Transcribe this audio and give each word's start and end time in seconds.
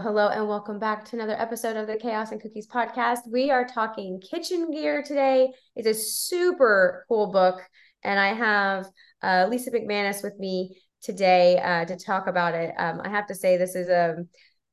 Hello, 0.00 0.28
and 0.28 0.48
welcome 0.48 0.78
back 0.78 1.04
to 1.04 1.16
another 1.16 1.38
episode 1.38 1.76
of 1.76 1.86
the 1.86 1.96
Chaos 1.96 2.32
and 2.32 2.40
Cookies 2.40 2.66
podcast. 2.66 3.28
We 3.30 3.50
are 3.50 3.66
talking 3.66 4.20
kitchen 4.20 4.70
gear 4.70 5.02
today. 5.02 5.52
It's 5.76 5.86
a 5.86 5.92
super 5.92 7.04
cool 7.08 7.30
book, 7.30 7.60
and 8.02 8.18
I 8.18 8.32
have 8.32 8.86
uh, 9.22 9.48
Lisa 9.50 9.70
McManus 9.70 10.22
with 10.22 10.38
me 10.38 10.80
today 11.02 11.58
uh, 11.58 11.84
to 11.84 11.96
talk 11.96 12.26
about 12.26 12.54
it. 12.54 12.74
Um, 12.78 13.02
I 13.04 13.10
have 13.10 13.26
to 13.26 13.34
say, 13.34 13.58
this 13.58 13.74
is 13.74 13.88
a 13.88 14.24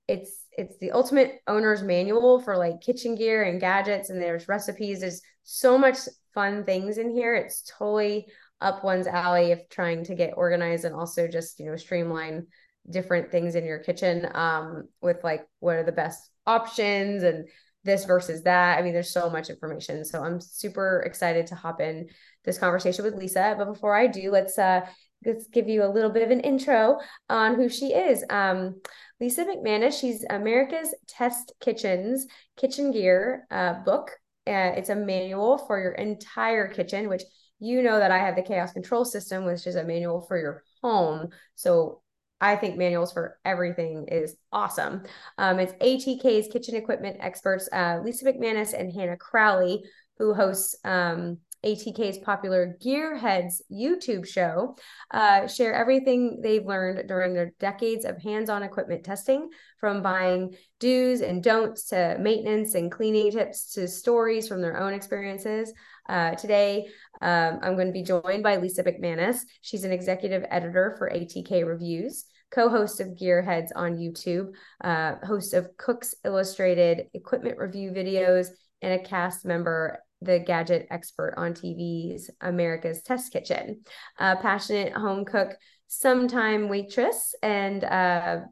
it's 0.08 0.46
it's 0.58 0.78
the 0.78 0.92
ultimate 0.92 1.42
owner's 1.48 1.84
manual 1.84 2.40
for 2.40 2.56
like 2.56 2.80
kitchen 2.80 3.16
gear 3.16 3.44
and 3.44 3.60
gadgets, 3.60 4.10
and 4.10 4.22
there's 4.22 4.48
recipes. 4.48 5.02
There's 5.02 5.22
so 5.44 5.78
much 5.78 5.98
fun 6.34 6.64
things 6.64 6.98
in 6.98 7.12
here. 7.12 7.36
It's 7.36 7.70
totally 7.78 8.28
up 8.62 8.86
one's 8.86 9.08
alley 9.08 9.52
if 9.52 9.68
trying 9.70 10.06
to 10.06 10.16
get 10.16 10.34
organized 10.38 10.86
and 10.86 10.96
also 10.96 11.28
just 11.28 11.60
you 11.60 11.66
know 11.66 11.76
streamline 11.76 12.48
different 12.90 13.32
things 13.32 13.56
in 13.56 13.66
your 13.66 13.80
kitchen 13.80 14.28
um, 14.34 14.88
with 15.02 15.24
like 15.24 15.48
what 15.60 15.76
are 15.76 15.84
the 15.84 15.92
best 15.92 16.30
options 16.46 17.24
and 17.24 17.48
this 17.84 18.06
versus 18.06 18.44
that. 18.44 18.78
I 18.78 18.82
mean, 18.82 18.94
there's 18.94 19.12
so 19.12 19.30
much 19.30 19.50
information. 19.50 20.04
So 20.04 20.22
I'm 20.22 20.42
super 20.42 21.04
excited 21.06 21.48
to 21.48 21.56
hop 21.56 21.80
in 21.80 22.10
this 22.44 22.58
conversation 22.58 23.06
with 23.06 23.16
Lisa. 23.16 23.56
But 23.58 23.66
before 23.66 23.96
I 23.96 24.08
do, 24.08 24.32
let's 24.32 24.58
uh 24.58 24.82
let's 25.26 25.48
give 25.48 25.68
you 25.68 25.84
a 25.84 25.92
little 25.92 26.10
bit 26.10 26.24
of 26.24 26.32
an 26.32 26.40
intro 26.42 26.98
on 27.30 27.56
who 27.56 27.70
she 27.70 27.88
is. 27.94 28.24
Um, 28.30 28.82
Lisa 29.20 29.46
McManus, 29.46 30.00
she's 30.00 30.26
America's 30.30 30.94
Test 31.08 31.54
Kitchens 31.60 32.26
Kitchen 32.58 32.92
Gear 32.92 33.46
uh, 33.52 33.74
book. 33.84 34.12
Uh, 34.48 34.74
it's 34.76 34.90
a 34.90 34.96
manual 34.96 35.58
for 35.58 35.80
your 35.80 35.92
entire 35.92 36.68
kitchen, 36.68 37.10
which 37.10 37.24
you 37.60 37.84
know 37.84 38.00
that 38.00 38.12
I 38.12 38.20
have 38.20 38.36
the 38.36 38.42
Chaos 38.42 38.72
Control 38.72 39.04
System, 39.04 39.46
which 39.46 39.68
is 39.68 39.76
a 39.76 39.84
manual 39.84 40.22
for 40.22 40.38
your 40.38 40.64
home. 40.82 41.30
So 41.56 42.02
I 42.42 42.56
think 42.56 42.78
manuals 42.78 43.12
for 43.12 43.38
everything 43.44 44.08
is 44.10 44.36
awesome. 44.52 45.04
Um, 45.38 45.60
it's 45.60 45.74
ATK's 45.74 46.48
kitchen 46.48 46.76
equipment 46.76 47.18
experts, 47.20 47.68
uh, 47.72 48.00
Lisa 48.04 48.26
McManus 48.26 48.74
and 48.74 48.94
Hannah 48.94 49.18
Crowley, 49.18 49.84
who 50.18 50.34
hosts 50.34 50.76
um, 50.84 51.38
ATK's 51.66 52.20
popular 52.20 52.78
Gearheads 52.82 53.62
YouTube 53.72 54.26
show, 54.26 54.78
uh, 55.12 55.48
share 55.48 55.74
everything 55.74 56.40
they've 56.42 56.66
learned 56.66 57.08
during 57.08 57.34
their 57.34 57.52
decades 57.60 58.06
of 58.06 58.22
hands 58.22 58.50
on 58.50 58.64
equipment 58.64 59.04
testing, 59.04 59.50
from 59.78 60.02
buying 60.02 60.56
do's 60.80 61.22
and 61.22 61.44
don'ts 61.44 61.86
to 61.90 62.18
maintenance 62.20 62.76
and 62.76 62.92
cleaning 62.92 63.32
tips 63.32 63.74
to 63.74 63.88
stories 63.88 64.48
from 64.48 64.62
their 64.62 64.80
own 64.80 64.94
experiences. 64.94 65.74
Uh, 66.10 66.34
today, 66.34 66.88
um, 67.22 67.60
I'm 67.62 67.76
going 67.76 67.88
to 67.88 67.94
be 67.94 68.02
joined 68.02 68.42
by 68.42 68.58
Lisa 68.58 68.84
McManus. 68.84 69.42
She's 69.62 69.84
an 69.84 69.92
executive 69.92 70.44
editor 70.50 70.96
for 70.98 71.10
ATK 71.10 71.66
Reviews, 71.66 72.26
co 72.50 72.68
host 72.68 73.00
of 73.00 73.10
Gearheads 73.10 73.70
on 73.76 73.98
YouTube, 73.98 74.52
uh, 74.84 75.24
host 75.24 75.54
of 75.54 75.78
Cooks 75.78 76.16
Illustrated 76.26 77.08
equipment 77.14 77.60
review 77.60 77.92
videos, 77.92 78.48
and 78.82 79.00
a 79.00 79.04
cast 79.04 79.46
member 79.46 80.00
the 80.22 80.40
gadget 80.40 80.88
expert 80.90 81.36
on 81.38 81.54
TV's 81.54 82.30
America's 82.42 83.02
Test 83.04 83.32
Kitchen, 83.32 83.84
a 84.18 84.36
passionate 84.36 84.94
home 84.94 85.24
cook, 85.24 85.56
sometime 85.88 86.68
waitress, 86.70 87.36
and 87.42 87.84
a 87.84 88.46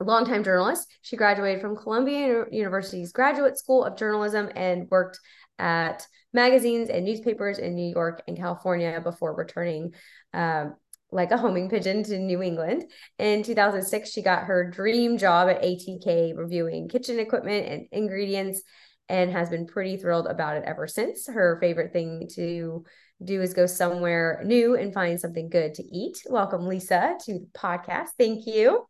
longtime 0.00 0.42
journalist. 0.42 0.88
She 1.02 1.16
graduated 1.16 1.60
from 1.60 1.76
Columbia 1.76 2.46
University's 2.50 3.12
Graduate 3.12 3.58
School 3.58 3.84
of 3.84 3.96
Journalism 3.96 4.48
and 4.56 4.88
worked 4.90 5.20
at 5.60 6.06
magazines 6.32 6.88
and 6.88 7.04
newspapers 7.04 7.58
in 7.58 7.74
New 7.74 7.90
York 7.90 8.22
and 8.26 8.36
California 8.36 9.00
before 9.02 9.34
returning 9.34 9.92
um, 10.32 10.74
like 11.12 11.32
a 11.32 11.36
homing 11.36 11.68
pigeon 11.68 12.02
to 12.04 12.18
New 12.18 12.42
England. 12.42 12.84
In 13.18 13.42
2006, 13.42 14.10
she 14.10 14.22
got 14.22 14.44
her 14.44 14.70
dream 14.70 15.18
job 15.18 15.48
at 15.48 15.62
ATK 15.62 16.36
reviewing 16.36 16.88
kitchen 16.88 17.18
equipment 17.18 17.66
and 17.66 17.86
ingredients 17.92 18.62
and 19.08 19.30
has 19.32 19.50
been 19.50 19.66
pretty 19.66 19.96
thrilled 19.96 20.26
about 20.26 20.56
it 20.56 20.64
ever 20.64 20.86
since. 20.86 21.26
Her 21.26 21.58
favorite 21.60 21.92
thing 21.92 22.28
to 22.34 22.84
do 23.22 23.42
is 23.42 23.54
go 23.54 23.66
somewhere 23.66 24.40
new 24.44 24.76
and 24.76 24.94
find 24.94 25.20
something 25.20 25.50
good 25.50 25.74
to 25.74 25.82
eat. 25.82 26.22
Welcome, 26.28 26.66
Lisa, 26.66 27.16
to 27.26 27.32
the 27.40 27.46
podcast. 27.54 28.10
Thank 28.16 28.46
you. 28.46 28.86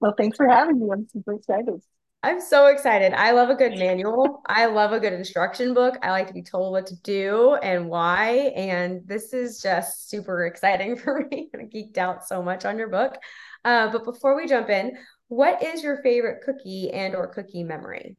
Well, 0.00 0.14
thanks 0.16 0.36
for 0.36 0.48
having 0.48 0.80
me. 0.80 0.88
I'm 0.92 1.06
super 1.12 1.34
excited. 1.34 1.82
I'm 2.26 2.40
so 2.40 2.66
excited. 2.66 3.12
I 3.12 3.30
love 3.30 3.50
a 3.50 3.54
good 3.54 3.78
manual. 3.78 4.42
I 4.46 4.66
love 4.66 4.90
a 4.90 4.98
good 4.98 5.12
instruction 5.12 5.74
book. 5.74 5.96
I 6.02 6.10
like 6.10 6.26
to 6.26 6.34
be 6.34 6.42
told 6.42 6.72
what 6.72 6.88
to 6.88 6.96
do 7.02 7.54
and 7.62 7.88
why. 7.88 8.52
And 8.56 9.06
this 9.06 9.32
is 9.32 9.62
just 9.62 10.10
super 10.10 10.44
exciting 10.44 10.96
for 11.04 11.24
me. 11.30 11.50
I 11.54 11.58
geeked 11.58 11.98
out 11.98 12.26
so 12.26 12.42
much 12.42 12.64
on 12.64 12.78
your 12.78 12.88
book. 12.88 13.16
Uh, 13.64 13.92
but 13.92 14.02
before 14.02 14.36
we 14.36 14.48
jump 14.48 14.70
in, 14.70 14.96
what 15.28 15.62
is 15.62 15.84
your 15.84 16.02
favorite 16.02 16.42
cookie 16.44 16.90
and 16.90 17.14
or 17.14 17.28
cookie 17.28 17.62
memory? 17.62 18.16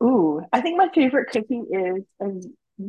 Ooh, 0.00 0.42
I 0.52 0.60
think 0.60 0.78
my 0.78 0.88
favorite 0.94 1.30
cookie 1.32 1.62
is, 1.68 2.04
and 2.20 2.44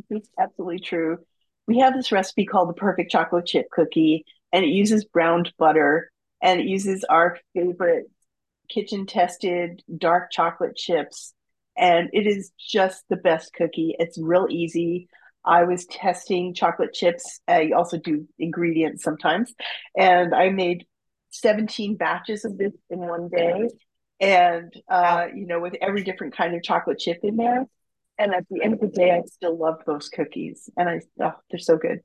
is 0.08 0.30
absolutely 0.38 0.78
true. 0.78 1.18
We 1.66 1.80
have 1.80 1.94
this 1.94 2.12
recipe 2.12 2.46
called 2.46 2.68
the 2.68 2.74
perfect 2.74 3.10
chocolate 3.10 3.46
chip 3.46 3.66
cookie, 3.72 4.24
and 4.52 4.64
it 4.64 4.68
uses 4.68 5.04
browned 5.04 5.52
butter 5.58 6.12
and 6.40 6.60
it 6.60 6.66
uses 6.66 7.04
our 7.08 7.38
favorite 7.54 8.04
kitchen 8.68 9.06
tested 9.06 9.82
dark 9.96 10.30
chocolate 10.30 10.76
chips. 10.76 11.34
And 11.76 12.08
it 12.12 12.26
is 12.26 12.52
just 12.58 13.04
the 13.08 13.16
best 13.16 13.52
cookie. 13.52 13.96
It's 13.98 14.18
real 14.18 14.46
easy. 14.48 15.08
I 15.44 15.64
was 15.64 15.86
testing 15.86 16.54
chocolate 16.54 16.92
chips. 16.92 17.40
I 17.48 17.70
also 17.76 17.98
do 17.98 18.26
ingredients 18.38 19.02
sometimes. 19.02 19.52
And 19.96 20.34
I 20.34 20.50
made 20.50 20.86
17 21.30 21.96
batches 21.96 22.44
of 22.44 22.56
this 22.56 22.72
in 22.90 23.00
one 23.00 23.28
day 23.28 23.68
and 24.20 24.72
uh, 24.88 25.26
you 25.34 25.46
know, 25.46 25.60
with 25.60 25.74
every 25.80 26.02
different 26.02 26.36
kind 26.36 26.54
of 26.54 26.62
chocolate 26.62 26.98
chip 26.98 27.20
in 27.22 27.36
there. 27.36 27.66
And 28.18 28.32
at 28.32 28.44
the 28.48 28.62
end 28.62 28.74
of 28.74 28.80
the 28.80 28.86
day, 28.86 29.10
I 29.10 29.22
still 29.26 29.58
love 29.58 29.80
those 29.86 30.08
cookies, 30.08 30.70
and 30.76 30.88
I 30.88 31.00
oh, 31.20 31.32
they're 31.50 31.58
so 31.58 31.76
good. 31.76 32.00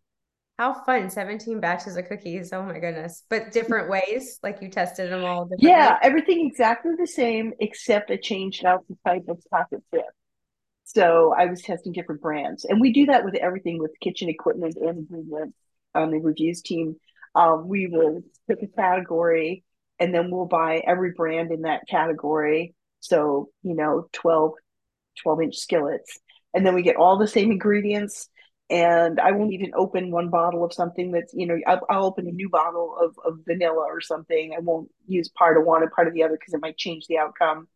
How 0.60 0.74
fun! 0.74 1.10
Seventeen 1.10 1.62
batches 1.62 1.96
of 1.96 2.10
cookies. 2.10 2.52
Oh 2.52 2.64
my 2.64 2.80
goodness! 2.80 3.24
But 3.30 3.54
different 3.54 3.90
ways, 3.90 4.40
like 4.44 4.62
you 4.62 4.68
tested 4.68 5.10
them 5.10 5.24
all. 5.24 5.50
yeah, 5.58 5.92
ways. 5.92 6.00
everything 6.04 6.46
exactly 6.46 6.92
the 7.00 7.08
same, 7.08 7.54
except 7.62 8.12
I 8.12 8.18
changed 8.18 8.66
out 8.66 8.84
the 8.90 8.98
type 9.06 9.24
of 9.30 9.42
pocket 9.50 9.82
chip. 9.94 10.04
So 10.84 11.34
I 11.34 11.46
was 11.46 11.62
testing 11.62 11.94
different 11.94 12.20
brands, 12.20 12.66
and 12.66 12.82
we 12.82 12.92
do 12.92 13.06
that 13.06 13.24
with 13.24 13.36
everything 13.36 13.80
with 13.80 13.92
kitchen 14.02 14.28
equipment 14.28 14.76
and 14.76 15.08
ingredients 15.10 15.58
on 15.96 16.12
the 16.12 16.18
reviews 16.18 16.62
team. 16.62 16.98
Um, 17.36 17.70
we 17.70 17.88
will 17.88 18.22
pick 18.50 18.62
a 18.62 18.68
category 18.68 19.64
and 19.98 20.14
then 20.14 20.30
we'll 20.30 20.46
buy 20.46 20.82
every 20.86 21.12
brand 21.12 21.52
in 21.52 21.62
that 21.62 21.88
category. 21.88 22.74
So, 23.00 23.50
you 23.64 23.76
know, 23.76 24.10
12, 24.12 24.54
12 25.24 25.42
inch 25.42 25.58
skillets. 25.58 26.20
And 26.54 26.66
then 26.66 26.74
we 26.74 26.82
get 26.82 26.96
all 26.98 27.18
the 27.18 27.28
same 27.28 27.52
ingredients. 27.52 28.28
And 28.70 29.20
I 29.20 29.32
won't 29.32 29.54
even 29.54 29.72
open 29.76 30.12
one 30.12 30.30
bottle 30.30 30.64
of 30.64 30.74
something 30.74 31.12
that's, 31.12 31.34
you 31.34 31.48
know, 31.48 31.58
I'll, 31.66 31.82
I'll 31.90 32.06
open 32.06 32.28
a 32.28 32.32
new 32.32 32.50
bottle 32.50 32.96
of, 33.02 33.16
of 33.26 33.40
vanilla 33.46 33.86
or 33.88 34.00
something. 34.00 34.54
I 34.56 34.60
won't 34.60 34.90
use 35.08 35.28
part 35.30 35.58
of 35.58 35.66
one 35.66 35.82
and 35.82 35.92
part 35.92 36.08
of 36.08 36.14
the 36.14 36.24
other 36.24 36.38
because 36.40 36.54
it 36.54 36.62
might 36.62 36.78
change 36.78 37.08
the 37.08 37.18
outcome. 37.18 37.68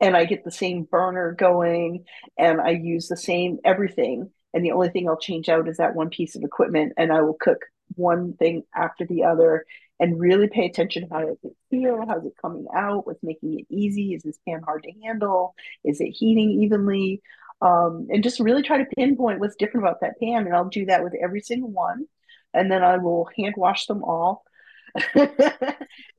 And 0.00 0.16
I 0.16 0.26
get 0.26 0.44
the 0.44 0.52
same 0.52 0.84
burner 0.84 1.32
going 1.32 2.04
and 2.38 2.60
I 2.60 2.70
use 2.70 3.08
the 3.08 3.16
same 3.16 3.58
everything. 3.64 4.30
And 4.54 4.64
the 4.64 4.72
only 4.72 4.90
thing 4.90 5.08
I'll 5.08 5.18
change 5.18 5.48
out 5.48 5.68
is 5.68 5.78
that 5.78 5.96
one 5.96 6.08
piece 6.08 6.36
of 6.36 6.44
equipment 6.44 6.92
and 6.96 7.12
I 7.12 7.22
will 7.22 7.36
cook 7.38 7.58
one 7.96 8.34
thing 8.34 8.62
after 8.74 9.04
the 9.06 9.24
other 9.24 9.64
and 10.00 10.20
really 10.20 10.48
pay 10.48 10.66
attention 10.66 11.02
to 11.02 11.14
how 11.14 11.20
does 11.20 11.38
it 11.42 11.56
feel 11.70 12.04
how's 12.06 12.24
it 12.24 12.34
coming 12.40 12.66
out 12.74 13.06
what's 13.06 13.22
making 13.22 13.58
it 13.58 13.66
easy 13.68 14.14
is 14.14 14.22
this 14.22 14.38
pan 14.46 14.62
hard 14.62 14.82
to 14.82 14.92
handle 15.02 15.54
is 15.84 16.00
it 16.00 16.10
heating 16.10 16.50
evenly? 16.62 17.22
Um, 17.60 18.06
and 18.12 18.22
just 18.22 18.38
really 18.38 18.62
try 18.62 18.78
to 18.78 18.86
pinpoint 18.96 19.40
what's 19.40 19.56
different 19.56 19.84
about 19.84 20.00
that 20.02 20.20
pan 20.20 20.46
and 20.46 20.54
i'll 20.54 20.68
do 20.68 20.86
that 20.86 21.02
with 21.02 21.14
every 21.20 21.40
single 21.40 21.70
one 21.70 22.06
and 22.54 22.70
then 22.70 22.84
i 22.84 22.98
will 22.98 23.28
hand 23.36 23.54
wash 23.56 23.86
them 23.86 24.04
all. 24.04 24.44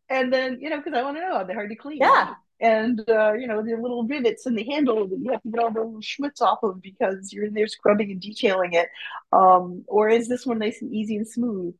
And 0.09 0.33
then 0.33 0.57
you 0.59 0.69
know 0.69 0.77
because 0.77 0.93
i 0.93 1.03
want 1.03 1.17
to 1.17 1.21
know 1.21 1.33
are 1.33 1.45
they're 1.45 1.55
hard 1.55 1.69
to 1.69 1.75
clean? 1.75 1.99
Yeah. 1.99 2.33
And 2.61 2.99
uh, 3.07 3.33
you 3.33 3.47
know 3.47 3.61
the 3.61 3.77
little 3.77 4.03
rivets 4.03 4.45
in 4.45 4.55
the 4.55 4.65
handle 4.65 5.07
that 5.07 5.19
you 5.19 5.31
have 5.31 5.41
to 5.43 5.49
get 5.49 5.61
all 5.61 5.71
the 5.71 5.79
little 5.79 6.01
schmutz 6.01 6.41
off 6.41 6.59
of 6.63 6.81
because 6.81 7.31
you're 7.31 7.45
in 7.45 7.53
there 7.53 7.67
scrubbing 7.67 8.11
and 8.11 8.19
detailing 8.19 8.73
it. 8.73 8.89
Um, 9.31 9.85
or 9.87 10.09
is 10.09 10.27
this 10.27 10.45
one 10.45 10.59
nice 10.59 10.81
and 10.81 10.93
easy 10.93 11.15
and 11.15 11.27
smooth 11.27 11.73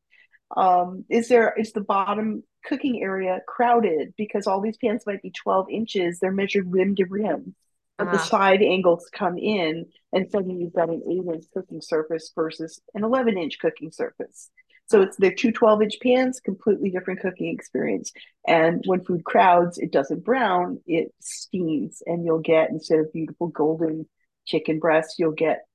um, 0.55 1.05
is 1.09 1.27
there 1.27 1.53
is 1.57 1.71
the 1.73 1.81
bottom 1.81 2.43
cooking 2.65 3.01
area 3.01 3.39
crowded 3.47 4.13
because 4.17 4.47
all 4.47 4.61
these 4.61 4.77
pans 4.77 5.03
might 5.05 5.21
be 5.21 5.31
12 5.31 5.67
inches 5.69 6.19
they're 6.19 6.31
measured 6.31 6.71
rim 6.71 6.95
to 6.95 7.05
rim 7.05 7.55
But 7.97 8.11
the 8.11 8.17
side 8.19 8.61
angles 8.61 9.09
come 9.13 9.37
in, 9.37 9.87
and 10.13 10.29
suddenly 10.31 10.55
you've 10.63 10.73
got 10.73 10.89
an 10.89 11.03
eight 11.09 11.25
inch 11.33 11.45
cooking 11.53 11.81
surface 11.81 12.31
versus 12.35 12.81
an 12.95 13.03
11 13.03 13.37
inch 13.37 13.59
cooking 13.59 13.91
surface. 13.91 14.49
So 14.87 15.01
it's 15.03 15.17
they're 15.17 15.33
two 15.33 15.51
12 15.51 15.83
inch 15.83 15.97
pans, 16.01 16.39
completely 16.39 16.89
different 16.89 17.19
cooking 17.21 17.53
experience. 17.53 18.11
And 18.47 18.83
when 18.87 19.03
food 19.03 19.23
crowds, 19.25 19.77
it 19.77 19.91
doesn't 19.91 20.25
brown, 20.25 20.81
it 20.87 21.13
steams, 21.21 22.01
and 22.05 22.25
you'll 22.25 22.39
get 22.39 22.69
instead 22.71 22.99
of 22.99 23.13
beautiful 23.13 23.47
golden 23.47 24.07
chicken 24.47 24.79
breasts, 24.79 25.19
you'll 25.19 25.31
get 25.33 25.65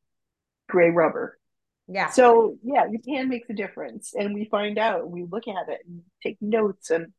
gray 0.68 0.90
rubber. 0.90 1.38
Yeah. 1.86 2.10
So 2.10 2.56
yeah, 2.62 2.86
your 2.90 3.00
pan 3.06 3.28
makes 3.28 3.48
a 3.50 3.54
difference, 3.54 4.14
and 4.14 4.34
we 4.34 4.46
find 4.46 4.78
out. 4.78 5.10
We 5.10 5.24
look 5.24 5.48
at 5.48 5.68
it 5.68 5.80
and 5.86 6.02
take 6.22 6.38
notes, 6.40 6.90
and 6.90 7.12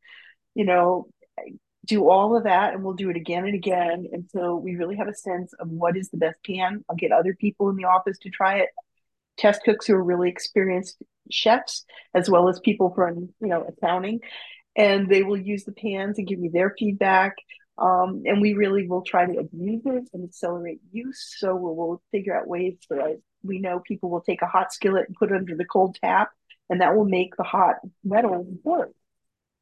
you 0.54 0.64
know, 0.64 1.08
do 1.86 2.08
all 2.08 2.36
of 2.36 2.44
that 2.44 2.74
and 2.74 2.82
we'll 2.82 2.94
do 2.94 3.10
it 3.10 3.16
again 3.16 3.46
and 3.46 3.54
again 3.54 4.06
until 4.12 4.58
we 4.58 4.74
really 4.76 4.96
have 4.96 5.08
a 5.08 5.14
sense 5.14 5.52
of 5.60 5.68
what 5.68 5.96
is 5.96 6.10
the 6.10 6.16
best 6.16 6.36
pan. 6.44 6.84
I'll 6.88 6.96
get 6.96 7.12
other 7.12 7.34
people 7.34 7.70
in 7.70 7.76
the 7.76 7.84
office 7.84 8.18
to 8.22 8.30
try 8.30 8.58
it, 8.58 8.70
test 9.38 9.62
cooks 9.64 9.86
who 9.86 9.94
are 9.94 10.02
really 10.02 10.28
experienced 10.28 11.00
chefs, 11.30 11.84
as 12.14 12.28
well 12.28 12.48
as 12.48 12.60
people 12.60 12.92
from, 12.94 13.28
you 13.40 13.48
know, 13.48 13.64
accounting. 13.64 14.20
And 14.74 15.08
they 15.08 15.22
will 15.22 15.38
use 15.38 15.64
the 15.64 15.72
pans 15.72 16.18
and 16.18 16.26
give 16.26 16.38
me 16.38 16.48
their 16.48 16.74
feedback. 16.78 17.34
Um, 17.78 18.22
and 18.24 18.40
we 18.40 18.54
really 18.54 18.88
will 18.88 19.02
try 19.02 19.26
to 19.26 19.38
abuse 19.38 19.82
it 19.84 20.08
and 20.12 20.24
accelerate 20.24 20.80
use. 20.92 21.34
So 21.38 21.54
we'll, 21.54 21.76
we'll 21.76 22.02
figure 22.10 22.36
out 22.36 22.48
ways 22.48 22.74
that 22.90 23.20
we 23.46 23.60
know 23.60 23.80
people 23.80 24.10
will 24.10 24.20
take 24.20 24.42
a 24.42 24.46
hot 24.46 24.72
skillet 24.72 25.06
and 25.08 25.16
put 25.16 25.30
it 25.30 25.36
under 25.36 25.56
the 25.56 25.64
cold 25.64 25.96
tap, 26.02 26.30
and 26.68 26.80
that 26.80 26.96
will 26.96 27.04
make 27.04 27.36
the 27.36 27.44
hot 27.44 27.76
metal 28.04 28.46
work 28.62 28.92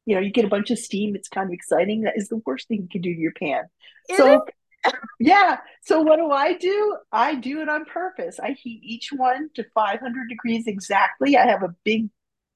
you 0.05 0.15
know, 0.15 0.21
you 0.21 0.31
get 0.31 0.45
a 0.45 0.49
bunch 0.49 0.71
of 0.71 0.79
steam. 0.79 1.15
It's 1.15 1.27
kind 1.27 1.49
of 1.49 1.53
exciting. 1.53 2.01
That 2.01 2.17
is 2.17 2.29
the 2.29 2.41
worst 2.45 2.67
thing 2.67 2.83
you 2.83 2.87
can 2.89 3.01
do 3.01 3.13
to 3.13 3.19
your 3.19 3.33
pan. 3.33 3.63
Is 4.09 4.17
so, 4.17 4.45
yeah. 5.19 5.57
So 5.83 6.01
what 6.01 6.17
do 6.17 6.31
I 6.31 6.53
do? 6.53 6.97
I 7.11 7.35
do 7.35 7.61
it 7.61 7.69
on 7.69 7.85
purpose. 7.85 8.39
I 8.39 8.51
heat 8.51 8.81
each 8.83 9.09
one 9.11 9.49
to 9.55 9.65
500 9.73 10.29
degrees 10.29 10.67
exactly. 10.67 11.35
I 11.35 11.47
have 11.47 11.63
a 11.63 11.75
big 11.83 12.09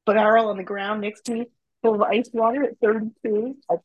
barrel 0.06 0.50
on 0.50 0.58
the 0.58 0.64
ground 0.64 1.02
next 1.02 1.26
to 1.26 1.34
me 1.34 1.46
full 1.82 1.96
of 1.96 2.02
ice 2.02 2.30
water 2.34 2.64
at 2.64 2.80
32. 2.82 3.56
I 3.70 3.76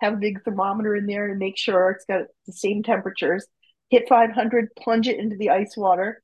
have 0.00 0.14
a 0.14 0.16
big 0.16 0.42
thermometer 0.44 0.94
in 0.94 1.06
there 1.06 1.28
to 1.28 1.34
make 1.34 1.56
sure 1.56 1.90
it's 1.90 2.04
got 2.04 2.22
the 2.46 2.52
same 2.52 2.82
temperatures. 2.82 3.46
Hit 3.88 4.08
500, 4.08 4.74
plunge 4.76 5.08
it 5.08 5.18
into 5.18 5.36
the 5.36 5.50
ice 5.50 5.76
water. 5.76 6.22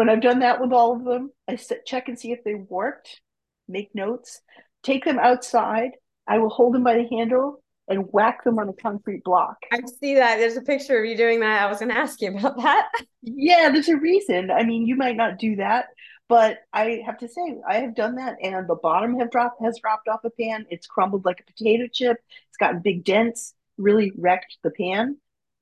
When 0.00 0.08
I've 0.08 0.22
done 0.22 0.38
that 0.38 0.62
with 0.62 0.72
all 0.72 0.96
of 0.96 1.04
them, 1.04 1.30
I 1.46 1.56
check 1.56 2.08
and 2.08 2.18
see 2.18 2.32
if 2.32 2.42
they 2.42 2.54
worked, 2.54 3.20
make 3.68 3.94
notes, 3.94 4.40
take 4.82 5.04
them 5.04 5.18
outside, 5.18 5.90
I 6.26 6.38
will 6.38 6.48
hold 6.48 6.72
them 6.72 6.84
by 6.84 6.94
the 6.94 7.06
handle 7.14 7.62
and 7.86 8.06
whack 8.10 8.42
them 8.42 8.58
on 8.58 8.70
a 8.70 8.72
concrete 8.72 9.22
block. 9.24 9.58
I 9.70 9.80
see 10.00 10.14
that. 10.14 10.38
There's 10.38 10.56
a 10.56 10.62
picture 10.62 10.98
of 10.98 11.04
you 11.04 11.18
doing 11.18 11.40
that. 11.40 11.62
I 11.62 11.66
was 11.66 11.80
going 11.80 11.90
to 11.90 11.98
ask 11.98 12.18
you 12.22 12.30
about 12.34 12.56
that. 12.56 12.90
yeah, 13.20 13.68
there's 13.68 13.90
a 13.90 13.96
reason. 13.98 14.50
I 14.50 14.64
mean, 14.64 14.86
you 14.86 14.96
might 14.96 15.18
not 15.18 15.38
do 15.38 15.56
that, 15.56 15.88
but 16.30 16.60
I 16.72 17.02
have 17.04 17.18
to 17.18 17.28
say 17.28 17.58
I 17.68 17.80
have 17.80 17.94
done 17.94 18.14
that, 18.14 18.38
and 18.42 18.66
the 18.66 18.76
bottom 18.76 19.18
have 19.18 19.30
dropped 19.30 19.62
has 19.62 19.78
dropped 19.82 20.08
off 20.08 20.24
a 20.24 20.30
pan. 20.30 20.64
It's 20.70 20.86
crumbled 20.86 21.26
like 21.26 21.40
a 21.40 21.52
potato 21.52 21.88
chip. 21.92 22.16
It's 22.48 22.56
gotten 22.56 22.80
big 22.80 23.04
dents. 23.04 23.52
Really 23.76 24.12
wrecked 24.16 24.56
the 24.62 24.70
pan. 24.70 25.18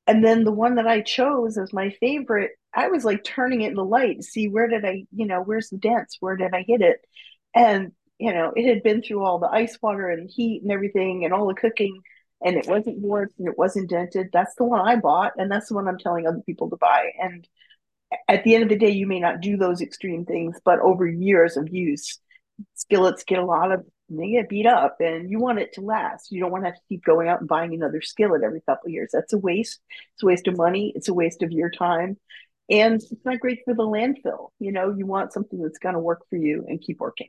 And 0.09 0.25
then 0.25 0.43
the 0.43 0.53
one 0.53 0.77
that 0.77 0.89
I 0.89 1.03
chose 1.03 1.59
as 1.59 1.73
my 1.73 1.91
favorite, 2.01 2.53
I 2.75 2.89
was 2.89 3.05
like 3.05 3.23
turning 3.23 3.61
it 3.61 3.69
in 3.69 3.75
the 3.75 3.85
light 3.85 4.17
to 4.17 4.23
see 4.23 4.49
where 4.49 4.67
did 4.67 4.85
I, 4.85 5.05
you 5.15 5.27
know, 5.27 5.43
where's 5.43 5.69
the 5.69 5.77
dents? 5.77 6.17
Where 6.19 6.35
did 6.37 6.55
I 6.55 6.65
hit 6.67 6.81
it? 6.81 7.01
And 7.55 7.93
you 8.19 8.33
know, 8.33 8.53
it 8.57 8.69
had 8.69 8.83
been 8.83 9.03
through 9.03 9.23
all 9.23 9.39
the 9.39 9.49
ice 9.49 9.79
water 9.81 10.09
and 10.09 10.29
heat 10.29 10.63
and 10.63 10.73
everything 10.73 11.25
and 11.25 11.33
all 11.33 11.47
the 11.47 11.55
cooking 11.55 12.01
and 12.45 12.57
it 12.57 12.67
wasn't 12.67 12.99
warped 12.99 13.39
and 13.39 13.49
it 13.49 13.59
wasn't 13.59 13.91
dented. 13.91 14.31
That's 14.33 14.55
the 14.57 14.65
one 14.65 14.81
I 14.81 14.97
bought 14.97 15.35
and 15.37 15.51
that's 15.51 15.69
the 15.69 15.75
one 15.75 15.87
I'm 15.87 15.99
telling 15.99 16.27
other 16.27 16.43
people 16.45 16.69
to 16.71 16.77
buy. 16.77 17.13
And 17.21 17.47
at 18.29 18.45
the 18.45 18.55
end 18.55 18.65
of 18.65 18.71
the 18.71 18.79
day, 18.79 18.91
you 18.91 19.07
may 19.07 19.21
not 19.21 19.41
do 19.41 19.57
those 19.57 19.81
extreme 19.81 20.25
things, 20.25 20.59
but 20.65 20.81
over 20.81 21.07
years 21.07 21.57
of 21.57 21.69
use, 21.69 22.19
skillets 22.75 23.25
get 23.25 23.39
a 23.39 23.45
lot 23.45 23.73
of 23.73 23.87
they 24.09 24.31
get 24.31 24.49
beat 24.49 24.67
up 24.67 24.97
and 25.01 25.31
you 25.31 25.39
want 25.39 25.59
it 25.59 25.73
to 25.75 25.81
last. 25.81 26.33
You 26.33 26.41
don't 26.41 26.51
want 26.51 26.65
to 26.65 26.71
have 26.71 26.77
to 26.77 26.89
keep 26.89 27.05
going 27.05 27.29
out 27.29 27.41
and 27.41 27.49
buying 27.49 27.75
another 27.75 28.01
skillet 28.01 28.43
every 28.43 28.61
couple 28.63 28.89
of 28.89 28.93
years. 28.93 29.11
That's 29.13 29.33
a 29.33 29.39
waste. 29.39 29.81
It's 30.15 30.23
a 30.23 30.27
waste 30.27 30.49
of 30.49 30.57
money. 30.57 30.93
It's 30.95 31.09
a 31.09 31.15
waste 31.15 31.43
of 31.43 31.53
your 31.53 31.71
time. 31.71 32.17
And 32.71 32.95
it's 32.97 33.25
not 33.25 33.41
great 33.41 33.61
for 33.65 33.75
the 33.75 33.83
landfill. 33.83 34.49
You 34.59 34.73
know, 34.73 34.95
you 34.97 35.07
want 35.07 35.33
something 35.33 35.61
that's 35.61 35.79
going 35.79 35.95
to 35.95 36.01
work 36.01 36.21
for 36.29 36.37
you 36.37 36.65
and 36.69 36.81
keep 36.81 37.01
working. 37.01 37.29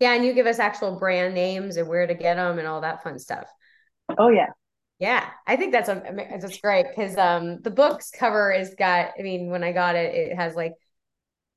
Yeah, 0.00 0.14
and 0.14 0.24
you 0.24 0.32
give 0.32 0.46
us 0.46 0.58
actual 0.58 0.98
brand 0.98 1.34
names 1.34 1.76
and 1.76 1.88
where 1.88 2.06
to 2.06 2.14
get 2.14 2.34
them 2.34 2.58
and 2.58 2.66
all 2.66 2.80
that 2.80 3.02
fun 3.02 3.18
stuff. 3.18 3.46
Oh 4.18 4.30
yeah. 4.30 4.48
Yeah, 4.98 5.28
I 5.46 5.56
think 5.56 5.72
that's 5.72 5.88
a 5.88 6.02
that's 6.14 6.60
great 6.60 6.86
because 6.88 7.16
um 7.16 7.60
the 7.62 7.70
book's 7.70 8.10
cover 8.10 8.52
is 8.52 8.74
got. 8.78 9.10
I 9.18 9.22
mean, 9.22 9.50
when 9.50 9.64
I 9.64 9.72
got 9.72 9.96
it, 9.96 10.14
it 10.14 10.36
has 10.36 10.54
like 10.54 10.74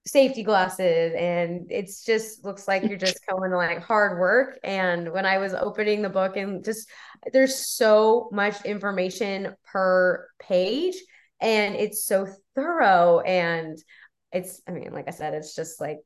safety 0.08 0.44
glasses 0.44 1.14
and 1.18 1.66
it's 1.70 2.04
just 2.04 2.46
looks 2.46 2.68
like 2.68 2.84
you're 2.84 2.98
just 2.98 3.20
going 3.30 3.50
to 3.50 3.58
like 3.58 3.82
hard 3.82 4.20
work 4.20 4.60
and 4.64 5.12
when 5.12 5.26
i 5.26 5.38
was 5.38 5.54
opening 5.54 6.02
the 6.02 6.10
book 6.10 6.38
and 6.38 6.64
just 6.64 6.88
there's 7.34 7.56
so 7.56 8.30
much 8.32 8.64
information 8.66 9.56
per 9.66 10.28
page 10.40 10.96
and 11.42 11.76
it's 11.76 12.06
so 12.06 12.28
thorough 12.54 13.20
and 13.22 13.78
it's 14.32 14.62
i 14.68 14.72
mean 14.72 14.94
like 14.94 15.08
i 15.08 15.12
said 15.12 15.34
it's 15.34 15.56
just 15.56 15.82
like 15.82 15.98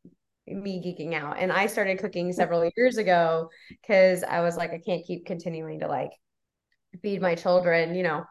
me 0.55 0.81
geeking 0.83 1.13
out. 1.13 1.37
And 1.39 1.51
I 1.51 1.67
started 1.67 1.99
cooking 1.99 2.31
several 2.33 2.69
years 2.75 2.97
ago 2.97 3.49
because 3.69 4.23
I 4.23 4.41
was 4.41 4.57
like, 4.57 4.71
I 4.71 4.79
can't 4.79 5.05
keep 5.05 5.25
continuing 5.25 5.79
to 5.81 5.87
like 5.87 6.11
feed 7.01 7.21
my 7.21 7.35
children, 7.35 7.95
you 7.95 8.03
know, 8.03 8.23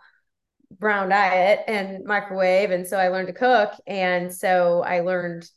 brown 0.70 1.08
diet 1.08 1.60
and 1.66 2.04
microwave. 2.04 2.70
And 2.70 2.86
so 2.86 2.98
I 2.98 3.08
learned 3.08 3.28
to 3.28 3.34
cook. 3.34 3.72
And 3.86 4.32
so 4.32 4.82
I 4.82 5.00
learned 5.00 5.48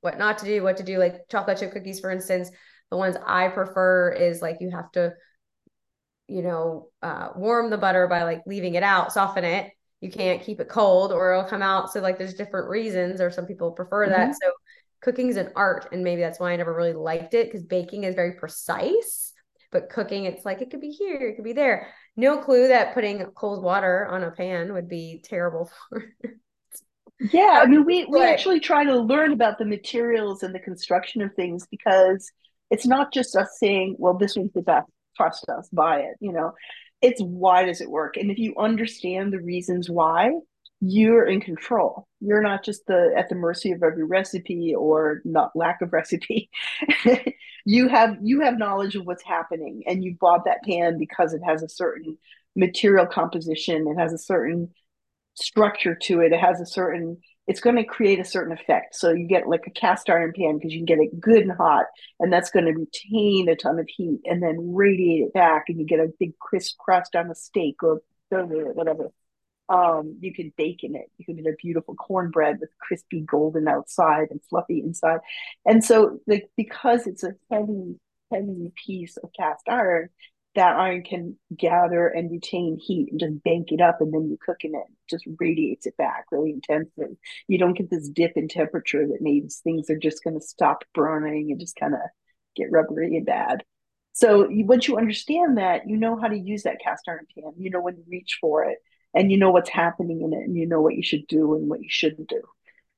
what 0.00 0.18
not 0.18 0.38
to 0.38 0.44
do, 0.44 0.62
what 0.62 0.78
to 0.78 0.82
do, 0.82 0.98
like 0.98 1.28
chocolate 1.30 1.58
chip 1.58 1.72
cookies, 1.72 2.00
for 2.00 2.10
instance. 2.10 2.50
The 2.90 2.96
ones 2.96 3.16
I 3.26 3.48
prefer 3.48 4.12
is 4.12 4.40
like 4.40 4.58
you 4.60 4.70
have 4.70 4.90
to, 4.92 5.12
you 6.26 6.42
know, 6.42 6.88
uh, 7.02 7.28
warm 7.36 7.70
the 7.70 7.78
butter 7.78 8.06
by 8.08 8.22
like 8.22 8.42
leaving 8.46 8.74
it 8.74 8.82
out, 8.82 9.12
soften 9.12 9.44
it. 9.44 9.70
You 10.00 10.10
can't 10.10 10.42
keep 10.42 10.60
it 10.60 10.68
cold 10.68 11.12
or 11.12 11.32
it'll 11.32 11.44
come 11.44 11.62
out. 11.62 11.92
So 11.92 12.00
like 12.00 12.18
there's 12.18 12.34
different 12.34 12.68
reasons, 12.68 13.20
or 13.20 13.30
some 13.30 13.46
people 13.46 13.72
prefer 13.72 14.06
mm-hmm. 14.06 14.12
that. 14.12 14.34
So 14.40 14.52
cooking 15.00 15.28
is 15.28 15.36
an 15.36 15.50
art 15.54 15.88
and 15.92 16.02
maybe 16.02 16.20
that's 16.20 16.40
why 16.40 16.52
i 16.52 16.56
never 16.56 16.74
really 16.74 16.92
liked 16.92 17.34
it 17.34 17.46
because 17.46 17.62
baking 17.62 18.04
is 18.04 18.14
very 18.14 18.32
precise 18.32 19.27
but 19.70 19.90
cooking 19.90 20.24
it's 20.24 20.44
like 20.44 20.62
it 20.62 20.70
could 20.70 20.80
be 20.80 20.90
here 20.90 21.28
it 21.28 21.36
could 21.36 21.44
be 21.44 21.52
there. 21.52 21.88
No 22.16 22.38
clue 22.38 22.68
that 22.68 22.94
putting 22.94 23.24
cold 23.36 23.62
water 23.62 24.06
on 24.10 24.24
a 24.24 24.30
pan 24.30 24.72
would 24.72 24.88
be 24.88 25.20
terrible 25.24 25.70
for 25.88 26.04
yeah 27.32 27.60
i 27.62 27.66
mean 27.66 27.84
we, 27.84 28.04
we 28.04 28.22
actually 28.22 28.60
try 28.60 28.84
to 28.84 28.96
learn 28.96 29.32
about 29.32 29.58
the 29.58 29.64
materials 29.64 30.44
and 30.44 30.54
the 30.54 30.60
construction 30.60 31.20
of 31.20 31.34
things 31.34 31.66
because 31.68 32.30
it's 32.70 32.86
not 32.86 33.12
just 33.12 33.34
us 33.34 33.56
saying 33.58 33.96
well 33.98 34.14
this 34.14 34.36
one's 34.36 34.52
the 34.52 34.62
best 34.62 34.88
trust 35.16 35.44
us 35.48 35.68
buy 35.72 35.98
it 35.98 36.16
you 36.20 36.32
know? 36.32 36.52
It's 37.00 37.20
why 37.22 37.64
does 37.64 37.80
it 37.80 37.90
work? 37.90 38.16
And 38.16 38.30
if 38.30 38.38
you 38.38 38.54
understand 38.58 39.32
the 39.32 39.40
reasons 39.40 39.88
why 39.88 40.32
you're 40.80 41.26
in 41.26 41.40
control. 41.40 42.06
You're 42.20 42.42
not 42.42 42.64
just 42.64 42.86
the 42.86 43.12
at 43.16 43.28
the 43.28 43.34
mercy 43.34 43.72
of 43.72 43.82
every 43.82 44.04
recipe 44.04 44.74
or 44.74 45.20
not 45.24 45.56
lack 45.56 45.82
of 45.82 45.92
recipe. 45.92 46.50
you 47.64 47.88
have 47.88 48.16
you 48.22 48.40
have 48.40 48.58
knowledge 48.58 48.94
of 48.94 49.04
what's 49.04 49.24
happening 49.24 49.82
and 49.86 50.04
you 50.04 50.16
bought 50.20 50.44
that 50.44 50.62
pan 50.64 50.98
because 50.98 51.34
it 51.34 51.42
has 51.44 51.62
a 51.62 51.68
certain 51.68 52.16
material 52.54 53.06
composition, 53.06 53.88
it 53.88 54.00
has 54.00 54.12
a 54.12 54.18
certain 54.18 54.70
structure 55.34 55.94
to 55.94 56.20
it, 56.20 56.32
it 56.32 56.40
has 56.40 56.60
a 56.60 56.66
certain 56.66 57.18
it's 57.48 57.60
going 57.60 57.76
to 57.76 57.84
create 57.84 58.20
a 58.20 58.24
certain 58.24 58.52
effect. 58.52 58.94
So 58.94 59.10
you 59.10 59.26
get 59.26 59.48
like 59.48 59.66
a 59.66 59.70
cast 59.70 60.10
iron 60.10 60.34
pan 60.36 60.58
because 60.58 60.72
you 60.72 60.80
can 60.80 60.84
get 60.84 60.98
it 60.98 61.18
good 61.18 61.42
and 61.42 61.52
hot, 61.52 61.86
and 62.20 62.32
that's 62.32 62.50
going 62.50 62.66
to 62.66 62.72
retain 62.72 63.48
a 63.48 63.56
ton 63.56 63.78
of 63.78 63.88
heat 63.88 64.20
and 64.26 64.42
then 64.42 64.74
radiate 64.74 65.22
it 65.22 65.32
back, 65.32 65.64
and 65.68 65.80
you 65.80 65.86
get 65.86 65.98
a 65.98 66.12
big 66.20 66.38
crisp 66.38 66.76
crust 66.78 67.16
on 67.16 67.30
a 67.30 67.34
steak 67.34 67.82
or 67.82 68.02
whatever. 68.30 69.10
Um, 69.68 70.16
you 70.20 70.32
can 70.32 70.52
bake 70.56 70.82
in 70.82 70.96
it. 70.96 71.10
You 71.18 71.24
can 71.24 71.36
get 71.36 71.52
a 71.52 71.56
beautiful 71.62 71.94
cornbread 71.94 72.58
with 72.60 72.70
crispy 72.78 73.20
golden 73.20 73.68
outside 73.68 74.28
and 74.30 74.40
fluffy 74.48 74.80
inside. 74.80 75.20
And 75.66 75.84
so, 75.84 76.20
like 76.26 76.50
because 76.56 77.06
it's 77.06 77.22
a 77.22 77.34
heavy, 77.50 77.96
heavy 78.32 78.72
piece 78.86 79.16
of 79.18 79.30
cast 79.38 79.68
iron, 79.68 80.08
that 80.54 80.76
iron 80.76 81.02
can 81.02 81.36
gather 81.56 82.08
and 82.08 82.30
retain 82.30 82.78
heat 82.78 83.08
and 83.10 83.20
just 83.20 83.42
bank 83.44 83.68
it 83.70 83.80
up, 83.80 84.00
and 84.00 84.12
then 84.12 84.28
you 84.28 84.38
cook 84.44 84.58
in 84.62 84.74
it. 84.74 84.86
Just 85.08 85.24
radiates 85.38 85.86
it 85.86 85.96
back 85.96 86.24
really 86.32 86.50
intensely. 86.50 87.18
You 87.46 87.58
don't 87.58 87.76
get 87.76 87.90
this 87.90 88.08
dip 88.08 88.32
in 88.36 88.48
temperature 88.48 89.06
that 89.06 89.20
means 89.20 89.58
things 89.58 89.90
are 89.90 89.98
just 89.98 90.24
going 90.24 90.38
to 90.38 90.44
stop 90.44 90.82
burning 90.94 91.50
and 91.50 91.60
just 91.60 91.76
kind 91.76 91.94
of 91.94 92.00
get 92.56 92.72
rubbery 92.72 93.16
and 93.16 93.26
bad. 93.26 93.62
So 94.12 94.48
once 94.50 94.88
you 94.88 94.96
understand 94.96 95.58
that, 95.58 95.88
you 95.88 95.96
know 95.96 96.18
how 96.18 96.26
to 96.26 96.36
use 96.36 96.64
that 96.64 96.80
cast 96.82 97.04
iron 97.06 97.26
pan. 97.38 97.52
You 97.56 97.70
know 97.70 97.80
when 97.80 97.94
to 97.94 98.02
reach 98.08 98.38
for 98.40 98.64
it 98.64 98.78
and 99.14 99.30
you 99.30 99.38
know 99.38 99.50
what's 99.50 99.70
happening 99.70 100.22
in 100.22 100.32
it 100.32 100.44
and 100.44 100.56
you 100.56 100.66
know 100.66 100.80
what 100.80 100.94
you 100.94 101.02
should 101.02 101.26
do 101.26 101.54
and 101.54 101.68
what 101.68 101.80
you 101.80 101.88
shouldn't 101.90 102.28
do 102.28 102.42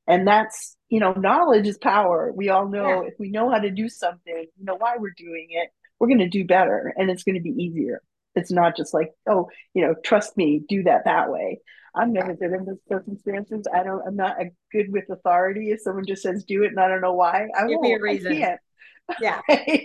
and 0.06 0.26
that's 0.26 0.76
you 0.88 1.00
know 1.00 1.12
knowledge 1.12 1.66
is 1.66 1.78
power 1.78 2.32
we 2.34 2.48
all 2.48 2.68
know 2.68 3.02
yeah. 3.02 3.08
if 3.08 3.14
we 3.18 3.30
know 3.30 3.50
how 3.50 3.58
to 3.58 3.70
do 3.70 3.88
something 3.88 4.46
you 4.56 4.64
know 4.64 4.76
why 4.76 4.96
we're 4.98 5.14
doing 5.16 5.48
it 5.50 5.68
we're 5.98 6.08
going 6.08 6.18
to 6.18 6.28
do 6.28 6.44
better 6.44 6.92
and 6.96 7.10
it's 7.10 7.24
going 7.24 7.36
to 7.36 7.40
be 7.42 7.50
easier 7.50 8.00
It's 8.34 8.50
not 8.52 8.76
just 8.76 8.94
like, 8.94 9.10
oh, 9.28 9.48
you 9.74 9.82
know, 9.84 9.94
trust 10.04 10.36
me, 10.36 10.62
do 10.68 10.84
that 10.84 11.04
that 11.04 11.30
way. 11.30 11.60
I'm 11.94 12.12
never 12.12 12.34
good 12.34 12.52
in 12.52 12.64
those 12.64 12.78
circumstances. 12.88 13.66
I 13.72 13.82
don't. 13.82 14.02
I'm 14.06 14.16
not 14.16 14.40
a 14.40 14.50
good 14.72 14.92
with 14.92 15.10
authority. 15.10 15.72
If 15.72 15.80
someone 15.82 16.06
just 16.06 16.22
says 16.22 16.44
do 16.44 16.62
it, 16.62 16.68
and 16.68 16.78
I 16.80 16.86
don't 16.88 17.00
know 17.00 17.14
why, 17.14 17.48
I 17.56 17.66
Give 17.66 17.80
won't. 17.80 17.82
me 17.82 17.94
a 17.94 18.00
reason. 18.00 18.46
Yeah. 19.20 19.40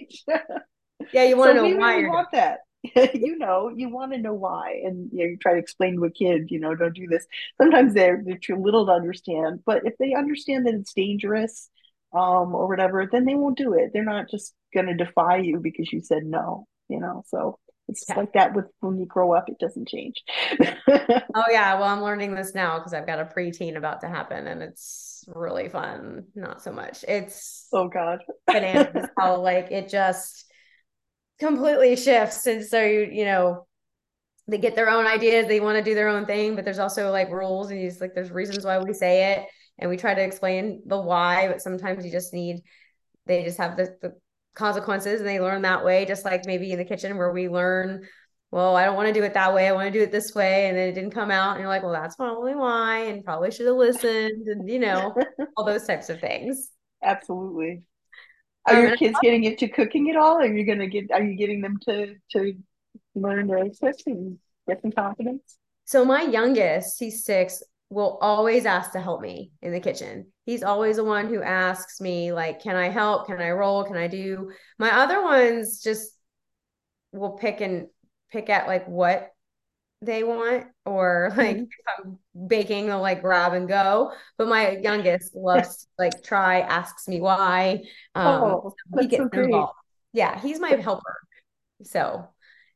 Yeah, 1.11 1.23
you 1.23 1.37
want 1.37 1.51
to 1.53 1.57
so 1.57 1.63
know 1.63 1.69
we 1.69 1.75
why 1.75 1.91
really 1.91 2.01
you're 2.01 2.11
want 2.11 2.29
that. 2.33 2.59
you 3.13 3.37
know, 3.37 3.69
you 3.75 3.89
want 3.89 4.11
to 4.13 4.17
know 4.17 4.33
why, 4.33 4.81
and 4.85 5.09
you, 5.11 5.19
know, 5.19 5.25
you 5.31 5.37
try 5.37 5.53
to 5.53 5.59
explain 5.59 5.95
to 5.95 6.05
a 6.05 6.11
kid, 6.11 6.47
you 6.51 6.59
know, 6.59 6.75
don't 6.75 6.95
do 6.95 7.07
this. 7.07 7.25
Sometimes 7.61 7.93
they're 7.93 8.21
they're 8.25 8.37
too 8.37 8.57
little 8.57 8.85
to 8.87 8.91
understand, 8.93 9.61
but 9.65 9.85
if 9.85 9.97
they 9.97 10.13
understand 10.13 10.65
that 10.67 10.75
it's 10.75 10.93
dangerous, 10.93 11.69
um, 12.13 12.55
or 12.55 12.67
whatever, 12.67 13.07
then 13.11 13.25
they 13.25 13.35
won't 13.35 13.57
do 13.57 13.73
it. 13.73 13.91
They're 13.93 14.03
not 14.03 14.29
just 14.29 14.53
going 14.73 14.87
to 14.87 14.93
defy 14.95 15.37
you 15.37 15.59
because 15.59 15.91
you 15.91 16.01
said 16.01 16.23
no, 16.25 16.67
you 16.89 16.99
know. 16.99 17.23
So 17.27 17.59
it's 17.87 18.05
Yeah. 18.09 18.15
like 18.15 18.33
that 18.33 18.53
with 18.55 18.65
when 18.79 18.99
you 18.99 19.05
grow 19.05 19.33
up, 19.33 19.49
it 19.49 19.59
doesn't 19.59 19.87
change. 19.87 20.23
Oh 21.33 21.43
yeah, 21.51 21.73
well 21.77 21.89
I'm 21.89 22.01
learning 22.01 22.33
this 22.33 22.55
now 22.55 22.77
because 22.79 22.93
I've 22.93 23.05
got 23.07 23.19
a 23.19 23.25
preteen 23.25 23.75
about 23.75 24.01
to 24.01 24.07
happen 24.07 24.47
and 24.47 24.61
it's 24.63 25.25
really 25.27 25.67
fun. 25.67 26.25
Not 26.33 26.61
so 26.61 26.71
much. 26.71 27.03
It's 27.07 27.67
oh 27.73 27.89
God. 27.89 28.23
bananas 28.51 29.09
how 29.19 29.41
like 29.41 29.69
it 29.71 29.89
just 29.89 30.44
completely 31.39 31.95
shifts. 31.95 32.45
And 32.47 32.65
so 32.65 32.83
you, 32.83 33.09
you 33.11 33.25
know, 33.25 33.65
they 34.47 34.57
get 34.57 34.75
their 34.75 34.89
own 34.89 35.07
ideas, 35.07 35.47
they 35.47 35.59
want 35.59 35.77
to 35.77 35.83
do 35.83 35.95
their 35.95 36.07
own 36.07 36.25
thing, 36.25 36.55
but 36.55 36.65
there's 36.65 36.79
also 36.79 37.11
like 37.11 37.31
rules 37.31 37.71
and 37.71 37.79
he's 37.79 37.99
like 37.99 38.13
there's 38.13 38.31
reasons 38.31 38.63
why 38.65 38.77
we 38.77 38.93
say 38.93 39.33
it 39.33 39.47
and 39.79 39.89
we 39.89 39.97
try 39.97 40.13
to 40.13 40.23
explain 40.23 40.83
the 40.85 40.99
why, 40.99 41.47
but 41.47 41.61
sometimes 41.61 42.05
you 42.05 42.11
just 42.11 42.33
need 42.33 42.61
they 43.25 43.43
just 43.43 43.57
have 43.57 43.75
the, 43.75 43.97
the 44.01 44.13
consequences 44.53 45.19
and 45.19 45.27
they 45.27 45.39
learn 45.39 45.63
that 45.63 45.83
way, 45.83 46.05
just 46.05 46.25
like 46.25 46.45
maybe 46.45 46.71
in 46.71 46.77
the 46.77 46.85
kitchen 46.85 47.17
where 47.17 47.31
we 47.31 47.49
learn 47.49 48.05
well, 48.51 48.77
I 48.77 48.85
don't 48.85 48.95
want 48.95 49.07
to 49.07 49.13
do 49.13 49.23
it 49.23 49.33
that 49.33 49.53
way. 49.53 49.67
I 49.67 49.73
want 49.73 49.91
to 49.91 49.99
do 49.99 50.01
it 50.01 50.13
this 50.13 50.33
way. 50.33 50.67
And 50.67 50.77
then 50.77 50.87
it 50.87 50.93
didn't 50.93 51.11
come 51.11 51.29
out. 51.29 51.51
And 51.51 51.59
you're 51.59 51.67
like, 51.67 51.83
well, 51.83 51.91
that's 51.91 52.15
probably 52.15 52.55
why. 52.55 52.99
And 52.99 53.21
probably 53.21 53.51
should 53.51 53.65
have 53.65 53.75
listened. 53.75 54.47
And, 54.47 54.69
you 54.69 54.79
know, 54.79 55.13
all 55.57 55.65
those 55.65 55.85
types 55.85 56.09
of 56.09 56.21
things. 56.21 56.71
Absolutely. 57.03 57.83
Are 58.65 58.73
Um, 58.73 58.81
your 58.81 58.91
kids 58.91 59.19
getting 59.19 59.43
into 59.43 59.67
cooking 59.67 60.09
at 60.09 60.15
all? 60.15 60.37
Are 60.37 60.45
you 60.45 60.65
gonna 60.65 60.87
get? 60.87 61.11
Are 61.11 61.23
you 61.23 61.35
getting 61.35 61.61
them 61.61 61.77
to 61.85 62.15
to 62.31 62.53
learn 63.15 63.47
cook 63.47 63.95
and 64.07 64.39
get 64.67 64.81
some 64.81 64.91
confidence? 64.91 65.57
so 65.85 66.03
my 66.03 66.23
youngest, 66.23 66.99
he's 66.99 67.23
six, 67.23 67.61
will 67.89 68.17
always 68.21 68.65
ask 68.65 68.91
to 68.93 68.99
help 68.99 69.21
me 69.21 69.51
in 69.61 69.71
the 69.71 69.79
kitchen. 69.79 70.31
He's 70.45 70.63
always 70.63 70.97
the 70.97 71.03
one 71.03 71.27
who 71.27 71.41
asks 71.41 72.01
me, 72.01 72.31
like, 72.31 72.61
can 72.61 72.75
I 72.75 72.89
help? 72.89 73.27
Can 73.27 73.41
I 73.41 73.51
roll? 73.51 73.83
Can 73.83 73.97
I 73.97 74.07
do? 74.07 74.51
My 74.79 74.91
other 74.91 75.21
ones 75.21 75.81
just 75.81 76.11
will 77.11 77.31
pick 77.33 77.61
and 77.61 77.87
pick 78.31 78.49
at 78.49 78.67
like 78.67 78.87
what 78.87 79.31
they 80.05 80.23
want 80.23 80.67
or 80.85 81.33
like 81.37 81.57
Mhm. 81.57 81.67
if 81.69 81.85
I'm 81.99 82.19
baking 82.47 82.87
they'll 82.87 83.01
like 83.01 83.21
grab 83.21 83.53
and 83.53 83.67
go. 83.67 84.13
But 84.37 84.47
my 84.47 84.71
youngest 84.77 85.35
loves 85.35 85.77
to 85.83 85.87
like 85.99 86.23
try 86.23 86.61
asks 86.61 87.07
me 87.07 87.21
why 87.21 87.83
um 88.15 88.57
Oh, 88.63 88.73
he 88.99 89.07
gets 89.07 89.33
so 89.33 89.39
involved. 89.43 89.73
Yeah 90.13 90.39
he's 90.39 90.59
my 90.59 90.71
helper. 90.71 91.15
So 91.83 92.27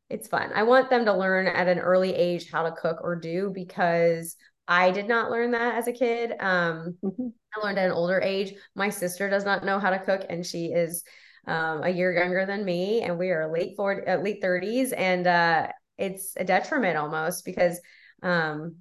it's 0.10 0.28
fun. 0.28 0.52
I 0.54 0.64
want 0.64 0.90
them 0.90 1.06
to 1.06 1.14
learn 1.14 1.48
at 1.48 1.68
an 1.68 1.80
early 1.80 2.14
age 2.16 2.52
how 2.52 2.64
to 2.64 2.72
cook 2.72 3.00
or 3.04 3.16
do 3.16 3.52
because 3.54 4.36
I 4.68 4.92
did 4.92 5.08
not 5.08 5.32
learn 5.32 5.52
that 5.52 5.76
as 5.76 5.88
a 5.88 5.94
kid. 5.94 6.34
Um 6.40 6.98
Mhm. 7.02 7.34
I 7.56 7.66
learned 7.66 7.80
at 7.80 7.86
an 7.88 7.92
older 7.92 8.20
age. 8.22 8.54
My 8.76 8.90
sister 8.90 9.30
does 9.30 9.46
not 9.46 9.66
know 9.66 9.80
how 9.80 9.90
to 9.90 10.00
cook 10.00 10.26
and 10.30 10.46
she 10.46 10.68
is 10.68 11.04
um, 11.48 11.84
a 11.84 11.90
year 11.90 12.14
younger 12.14 12.46
than 12.46 12.64
me 12.66 13.02
and 13.02 13.18
we 13.18 13.32
are 13.32 13.52
late 13.52 13.76
40 13.76 14.06
uh, 14.08 14.18
late 14.20 14.40
30s 14.42 14.92
and 14.92 15.26
uh 15.26 15.68
it's 16.00 16.34
a 16.38 16.44
detriment 16.44 16.98
almost 16.98 17.46
because 17.46 17.80
um 18.24 18.78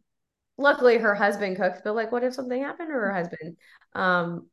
luckily 0.56 0.98
her 0.98 1.14
husband 1.14 1.56
cooks 1.56 1.80
but 1.84 1.94
like 1.94 2.12
what 2.12 2.24
if 2.24 2.34
something 2.34 2.62
happened 2.62 2.88
to 2.88 2.94
her 2.94 3.12
husband 3.12 3.56
um 3.94 4.46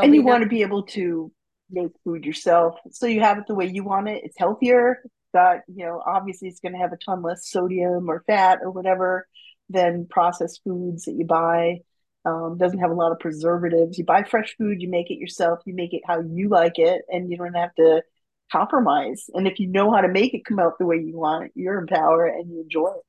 And 0.00 0.14
you 0.14 0.22
no 0.22 0.26
want 0.26 0.42
to 0.42 0.48
be 0.48 0.62
able 0.62 0.84
to 0.84 1.32
make 1.70 1.92
food 2.04 2.24
yourself, 2.24 2.76
so 2.90 3.06
you 3.06 3.20
have 3.20 3.38
it 3.38 3.46
the 3.46 3.54
way 3.54 3.66
you 3.66 3.84
want 3.84 4.08
it. 4.08 4.22
It's 4.24 4.38
healthier. 4.38 5.02
Got 5.34 5.60
you 5.68 5.84
know, 5.86 6.02
obviously, 6.04 6.48
it's 6.48 6.60
going 6.60 6.72
to 6.72 6.78
have 6.78 6.92
a 6.92 6.96
ton 6.96 7.22
less 7.22 7.48
sodium 7.48 8.08
or 8.08 8.24
fat 8.26 8.60
or 8.62 8.70
whatever 8.70 9.26
than 9.68 10.06
processed 10.10 10.62
foods 10.64 11.04
that 11.04 11.12
you 11.12 11.24
buy. 11.26 11.80
Um, 12.24 12.58
doesn't 12.58 12.80
have 12.80 12.90
a 12.90 12.94
lot 12.94 13.12
of 13.12 13.18
preservatives. 13.20 13.98
You 13.98 14.04
buy 14.04 14.24
fresh 14.24 14.54
food, 14.58 14.82
you 14.82 14.88
make 14.88 15.10
it 15.10 15.18
yourself. 15.18 15.60
You 15.66 15.74
make 15.74 15.94
it 15.94 16.02
how 16.06 16.20
you 16.20 16.48
like 16.48 16.78
it, 16.78 17.02
and 17.08 17.30
you 17.30 17.36
don't 17.36 17.54
have 17.54 17.74
to 17.76 18.02
compromise. 18.50 19.30
And 19.34 19.46
if 19.46 19.58
you 19.58 19.68
know 19.68 19.92
how 19.92 20.00
to 20.00 20.08
make 20.08 20.34
it 20.34 20.44
come 20.44 20.58
out 20.58 20.78
the 20.78 20.86
way 20.86 20.96
you 20.96 21.16
want 21.16 21.46
it, 21.46 21.52
you're 21.54 21.80
in 21.80 21.86
power 21.86 22.26
and 22.26 22.50
you 22.50 22.62
enjoy 22.62 22.88
it. 22.88 23.04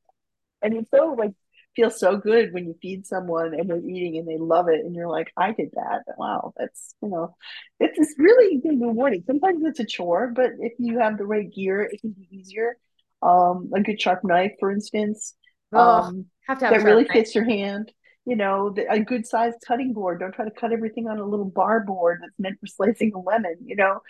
And 0.62 0.76
it's 0.76 0.92
so 0.92 1.16
like 1.18 1.32
feels 1.76 2.00
so 2.00 2.18
good 2.18 2.54
when 2.54 2.66
you 2.66 2.76
feed 2.82 3.06
someone 3.06 3.54
and 3.54 3.70
they're 3.70 3.78
eating 3.78 4.18
and 4.18 4.28
they 4.28 4.38
love 4.38 4.68
it 4.68 4.82
and 4.82 4.96
you're 4.96 5.10
like, 5.10 5.32
I 5.38 5.54
did 5.54 5.72
that. 5.74 6.04
Wow, 6.18 6.54
that's 6.58 6.96
you 7.02 7.10
know, 7.10 7.36
it's 7.80 7.98
it's 7.98 8.16
really 8.18 8.62
rewarding. 8.64 9.24
Sometimes 9.26 9.64
it's 9.66 9.80
a 9.80 9.86
chore, 9.86 10.32
but 10.36 10.52
if 10.60 10.74
you 10.80 11.00
have 11.00 11.18
the 11.18 11.26
right 11.26 11.52
gear, 11.52 11.82
it 11.82 12.02
can 12.02 12.12
be 12.12 12.28
easier. 12.32 12.78
Um, 13.22 13.72
a 13.76 13.82
good 13.82 14.02
sharp 14.02 14.24
knife, 14.24 14.54
for 14.60 14.72
instance, 14.72 15.36
oh 15.74 15.80
um, 15.80 16.26
have 16.48 16.60
to 16.60 16.66
have 16.66 16.74
that 16.74 16.84
really 16.84 17.04
knife 17.04 17.14
fits 17.14 17.36
your 17.36 17.46
hand. 17.46 17.92
You 18.26 18.36
know, 18.36 18.70
the, 18.70 18.92
a 18.92 19.00
good 19.00 19.26
sized 19.26 19.58
cutting 19.66 19.94
board. 19.94 20.20
Don't 20.20 20.34
try 20.34 20.46
to 20.46 20.52
cut 20.52 20.72
everything 20.72 21.08
on 21.08 21.18
a 21.18 21.26
little 21.26 21.50
bar 21.50 21.80
board 21.80 22.20
that's 22.22 22.38
meant 22.38 22.60
for 22.60 22.68
slicing 22.68 23.14
a 23.16 23.20
lemon. 23.20 23.56
You 23.64 23.76
know, 23.76 24.02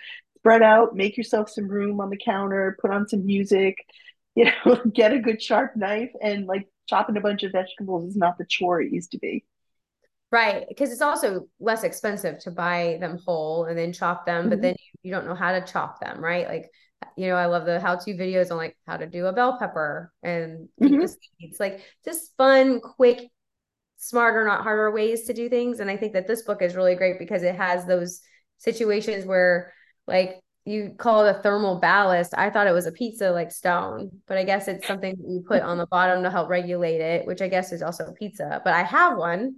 spread 0.42 0.62
out, 0.64 0.96
make 0.96 1.18
yourself 1.18 1.50
some 1.50 1.68
room 1.68 2.02
on 2.02 2.10
the 2.10 2.18
counter, 2.18 2.78
put 2.82 2.92
on 2.92 3.08
some 3.08 3.26
music, 3.26 3.78
you 4.36 4.46
know, 4.46 4.82
get 4.94 5.14
a 5.14 5.20
good 5.20 5.42
sharp 5.42 5.76
knife 5.76 6.12
and 6.22 6.48
like 6.48 6.68
chopping 6.88 7.18
a 7.18 7.22
bunch 7.22 7.44
of 7.44 7.52
vegetables 7.54 8.10
is 8.10 8.16
not 8.18 8.38
the 8.38 8.46
chore 8.50 8.82
it 8.82 8.92
used 8.94 9.12
to 9.12 9.20
be. 9.20 9.46
right 10.32 10.66
because 10.70 10.92
it's 10.92 11.02
also 11.02 11.48
less 11.60 11.84
expensive 11.84 12.40
to 12.40 12.52
buy 12.52 12.98
them 13.02 13.20
whole 13.26 13.66
and 13.66 13.78
then 13.78 13.92
chop 13.94 14.26
them 14.26 14.50
but 14.50 14.62
Mhm. 14.62 14.62
then 14.62 14.76
you, 15.04 15.10
you 15.10 15.12
don't 15.12 15.26
know 15.26 15.36
how 15.36 15.52
to 15.52 15.62
chop 15.66 16.00
them 16.00 16.24
right 16.24 16.48
like 16.48 16.70
you 17.18 17.28
know 17.28 17.36
I 17.36 17.48
love 17.48 17.66
the 17.66 17.80
how-to 17.80 18.14
videos 18.14 18.52
on 18.52 18.58
like 18.58 18.78
how 18.88 18.98
to 18.98 19.08
do 19.08 19.26
a 19.26 19.34
bell 19.34 19.58
pepper 19.60 20.12
and 20.24 20.70
Mhm. 20.80 21.02
the 21.02 21.08
seeds 21.08 21.60
like 21.60 21.82
just 22.06 22.36
fun 22.38 22.80
quick 22.80 23.30
smarter, 23.98 24.46
not 24.46 24.64
harder 24.64 24.92
ways 24.92 25.24
to 25.26 25.34
do 25.34 25.50
things. 25.50 25.80
And 25.80 25.90
I 25.90 25.98
think 25.98 26.14
that 26.14 26.28
this 26.28 26.44
book 26.44 26.62
is 26.62 26.76
really 26.76 26.96
great 26.96 27.20
because 27.20 27.44
it 27.44 27.56
has 27.56 27.86
those 27.86 28.22
situations 28.58 29.26
where, 29.26 29.74
like, 30.12 30.40
you 30.66 30.94
call 30.98 31.26
it 31.26 31.36
a 31.36 31.42
thermal 31.42 31.80
ballast. 31.80 32.34
I 32.38 32.50
thought 32.50 32.68
it 32.68 32.74
was 32.74 32.86
a 32.86 32.92
pizza 32.92 33.32
like 33.32 33.52
stone, 33.52 34.12
but 34.28 34.38
I 34.38 34.44
guess 34.44 34.68
it's 34.68 34.86
something 34.86 35.16
that 35.16 35.28
you 35.28 35.44
put 35.48 35.64
on 35.64 35.78
the 35.78 35.88
bottom 35.88 36.24
to 36.24 36.30
help 36.30 36.50
regulate 36.50 37.02
it, 37.02 37.26
which 37.26 37.42
I 37.42 37.48
guess 37.48 37.72
is 37.72 37.82
also 37.82 38.14
pizza. 38.14 38.62
But 38.64 38.74
I 38.74 38.84
have 38.84 39.18
one. 39.18 39.56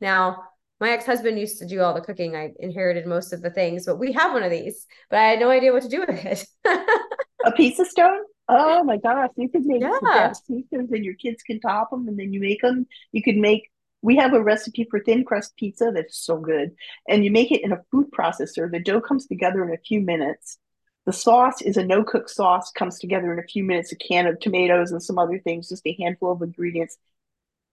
Now, 0.00 0.44
my 0.80 0.90
ex-husband 0.90 1.38
used 1.38 1.58
to 1.58 1.66
do 1.66 1.80
all 1.80 1.94
the 1.94 2.00
cooking. 2.00 2.36
I 2.36 2.52
inherited 2.58 3.06
most 3.06 3.32
of 3.32 3.42
the 3.42 3.50
things, 3.50 3.86
but 3.86 3.98
we 3.98 4.12
have 4.12 4.32
one 4.32 4.42
of 4.42 4.50
these, 4.50 4.86
but 5.10 5.18
I 5.18 5.24
had 5.24 5.40
no 5.40 5.50
idea 5.50 5.72
what 5.72 5.82
to 5.82 5.88
do 5.88 6.00
with 6.00 6.24
it. 6.24 6.46
A 7.44 7.52
pizza 7.52 7.84
stone? 7.84 8.20
Oh 8.48 8.84
my 8.84 8.96
gosh, 8.96 9.30
you 9.36 9.48
could 9.48 9.64
make 9.64 9.82
yeah. 9.82 9.90
pizzas 10.00 10.70
and 10.70 11.04
your 11.04 11.14
kids 11.14 11.42
can 11.42 11.60
top 11.60 11.90
them 11.90 12.06
and 12.08 12.18
then 12.18 12.32
you 12.32 12.40
make 12.40 12.60
them. 12.60 12.86
You 13.12 13.22
could 13.22 13.36
make, 13.36 13.70
we 14.06 14.14
have 14.14 14.34
a 14.34 14.42
recipe 14.42 14.86
for 14.88 15.00
thin 15.00 15.24
crust 15.24 15.56
pizza 15.56 15.90
that's 15.92 16.16
so 16.16 16.38
good. 16.38 16.70
And 17.08 17.24
you 17.24 17.32
make 17.32 17.50
it 17.50 17.64
in 17.64 17.72
a 17.72 17.82
food 17.90 18.06
processor. 18.16 18.70
The 18.70 18.78
dough 18.78 19.00
comes 19.00 19.26
together 19.26 19.64
in 19.64 19.74
a 19.74 19.78
few 19.78 20.00
minutes. 20.00 20.58
The 21.06 21.12
sauce 21.12 21.60
is 21.60 21.76
a 21.76 21.84
no 21.84 22.04
cook 22.04 22.28
sauce, 22.28 22.70
comes 22.70 23.00
together 23.00 23.32
in 23.32 23.40
a 23.40 23.48
few 23.48 23.64
minutes, 23.64 23.90
a 23.90 23.96
can 23.96 24.28
of 24.28 24.38
tomatoes 24.38 24.92
and 24.92 25.02
some 25.02 25.18
other 25.18 25.40
things, 25.40 25.68
just 25.70 25.84
a 25.88 25.96
handful 26.00 26.30
of 26.30 26.40
ingredients. 26.40 26.98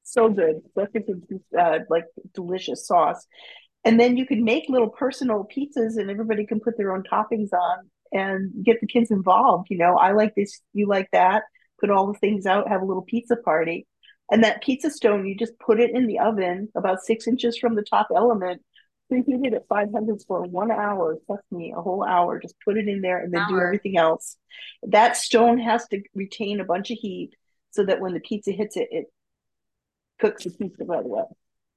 So 0.01 0.27
good. 0.27 0.63
Such 0.73 0.95
a 0.95 1.59
uh, 1.59 1.79
like 1.87 2.05
delicious 2.33 2.87
sauce. 2.87 3.27
And 3.85 3.99
then 3.99 4.17
you 4.17 4.25
can 4.25 4.43
make 4.43 4.69
little 4.69 4.89
personal 4.89 5.47
pizzas 5.55 5.97
and 5.97 6.09
everybody 6.09 6.47
can 6.47 6.59
put 6.59 6.77
their 6.77 6.95
own 6.95 7.03
toppings 7.03 7.53
on 7.53 7.91
and 8.11 8.65
get 8.65 8.81
the 8.81 8.87
kids 8.87 9.11
involved. 9.11 9.67
You 9.69 9.77
know, 9.77 9.97
I 9.97 10.13
like 10.13 10.33
this, 10.33 10.61
you 10.73 10.87
like 10.87 11.09
that, 11.11 11.43
put 11.79 11.91
all 11.91 12.11
the 12.11 12.17
things 12.17 12.47
out, 12.47 12.69
have 12.69 12.81
a 12.81 12.85
little 12.85 13.03
pizza 13.03 13.35
party. 13.35 13.85
And 14.33 14.43
that 14.43 14.63
pizza 14.63 14.89
stone, 14.89 15.27
you 15.27 15.35
just 15.35 15.59
put 15.59 15.79
it 15.79 15.91
in 15.91 16.07
the 16.07 16.17
oven 16.17 16.67
about 16.73 17.03
six 17.03 17.27
inches 17.27 17.55
from 17.55 17.75
the 17.75 17.83
top 17.83 18.07
element. 18.15 18.63
Preheat 19.11 19.45
it 19.45 19.53
at 19.53 19.67
500 19.67 20.23
for 20.27 20.41
one 20.41 20.71
hour. 20.71 21.19
Trust 21.27 21.43
me, 21.51 21.71
a 21.77 21.79
whole 21.79 22.03
hour. 22.03 22.39
Just 22.39 22.55
put 22.65 22.75
it 22.75 22.87
in 22.87 23.01
there 23.01 23.19
and 23.19 23.31
then 23.31 23.45
do 23.47 23.59
everything 23.59 23.95
else. 23.95 24.35
That 24.81 25.17
stone 25.17 25.59
has 25.59 25.87
to 25.89 26.01
retain 26.15 26.59
a 26.59 26.65
bunch 26.65 26.89
of 26.89 26.97
heat 26.99 27.35
so 27.69 27.85
that 27.85 28.01
when 28.01 28.15
the 28.15 28.21
pizza 28.21 28.51
hits 28.51 28.75
it, 28.75 28.87
it 28.89 29.05
cooks 30.19 30.45
the 30.45 30.49
pizza 30.49 30.83
right 30.83 31.05
away. 31.05 31.25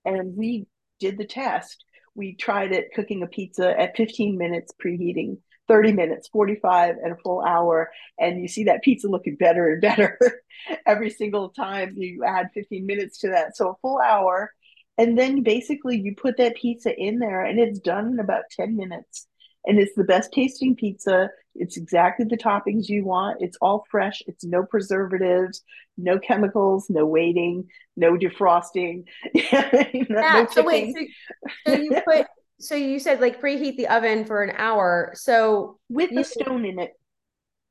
And 0.06 0.34
we 0.34 0.66
did 0.98 1.18
the 1.18 1.26
test. 1.26 1.84
We 2.14 2.36
tried 2.36 2.72
it 2.72 2.94
cooking 2.94 3.22
a 3.22 3.26
pizza 3.26 3.78
at 3.78 3.98
15 3.98 4.38
minutes 4.38 4.72
preheating, 4.82 5.40
30 5.68 5.92
minutes, 5.92 6.28
45, 6.28 6.96
and 7.02 7.12
a 7.12 7.16
full 7.16 7.42
hour. 7.42 7.90
And 8.18 8.40
you 8.40 8.48
see 8.48 8.64
that 8.64 8.82
pizza 8.82 9.08
looking 9.08 9.36
better 9.36 9.70
and 9.72 9.80
better 9.80 10.18
every 10.86 11.10
single 11.10 11.50
time 11.50 11.94
you 11.96 12.24
add 12.24 12.50
15 12.54 12.86
minutes 12.86 13.18
to 13.18 13.28
that. 13.28 13.56
So 13.56 13.70
a 13.70 13.76
full 13.82 14.00
hour. 14.00 14.52
And 14.98 15.18
then 15.18 15.42
basically 15.42 15.98
you 15.98 16.14
put 16.16 16.38
that 16.38 16.56
pizza 16.56 16.96
in 16.96 17.18
there 17.18 17.44
and 17.44 17.58
it's 17.58 17.80
done 17.80 18.12
in 18.12 18.20
about 18.20 18.44
10 18.52 18.76
minutes. 18.76 19.26
and 19.66 19.78
it's 19.78 19.94
the 19.94 20.04
best 20.04 20.32
tasting 20.32 20.76
pizza. 20.76 21.28
It's 21.54 21.76
exactly 21.76 22.26
the 22.28 22.36
toppings 22.36 22.88
you 22.88 23.04
want. 23.04 23.38
It's 23.40 23.58
all 23.60 23.84
fresh. 23.90 24.22
It's 24.26 24.44
no 24.44 24.62
preservatives, 24.62 25.62
no 25.98 26.18
chemicals, 26.18 26.86
no 26.88 27.04
waiting, 27.04 27.68
no 27.96 28.16
defrosting. 28.16 29.04
yeah. 29.34 29.84
No 30.08 30.46
so 30.50 30.62
wait, 30.62 30.94
so, 30.94 31.72
so 31.72 31.80
you 31.80 32.00
put 32.06 32.26
so 32.58 32.74
you 32.74 32.98
said 32.98 33.20
like 33.20 33.40
preheat 33.40 33.76
the 33.76 33.88
oven 33.88 34.24
for 34.24 34.42
an 34.42 34.54
hour. 34.56 35.12
So 35.14 35.78
with 35.88 36.10
the 36.14 36.24
stone 36.24 36.64
in 36.64 36.78
it. 36.78 36.92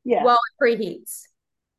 Yeah. 0.04 0.24
Well, 0.24 0.38
it 0.38 0.64
preheats. 0.64 1.24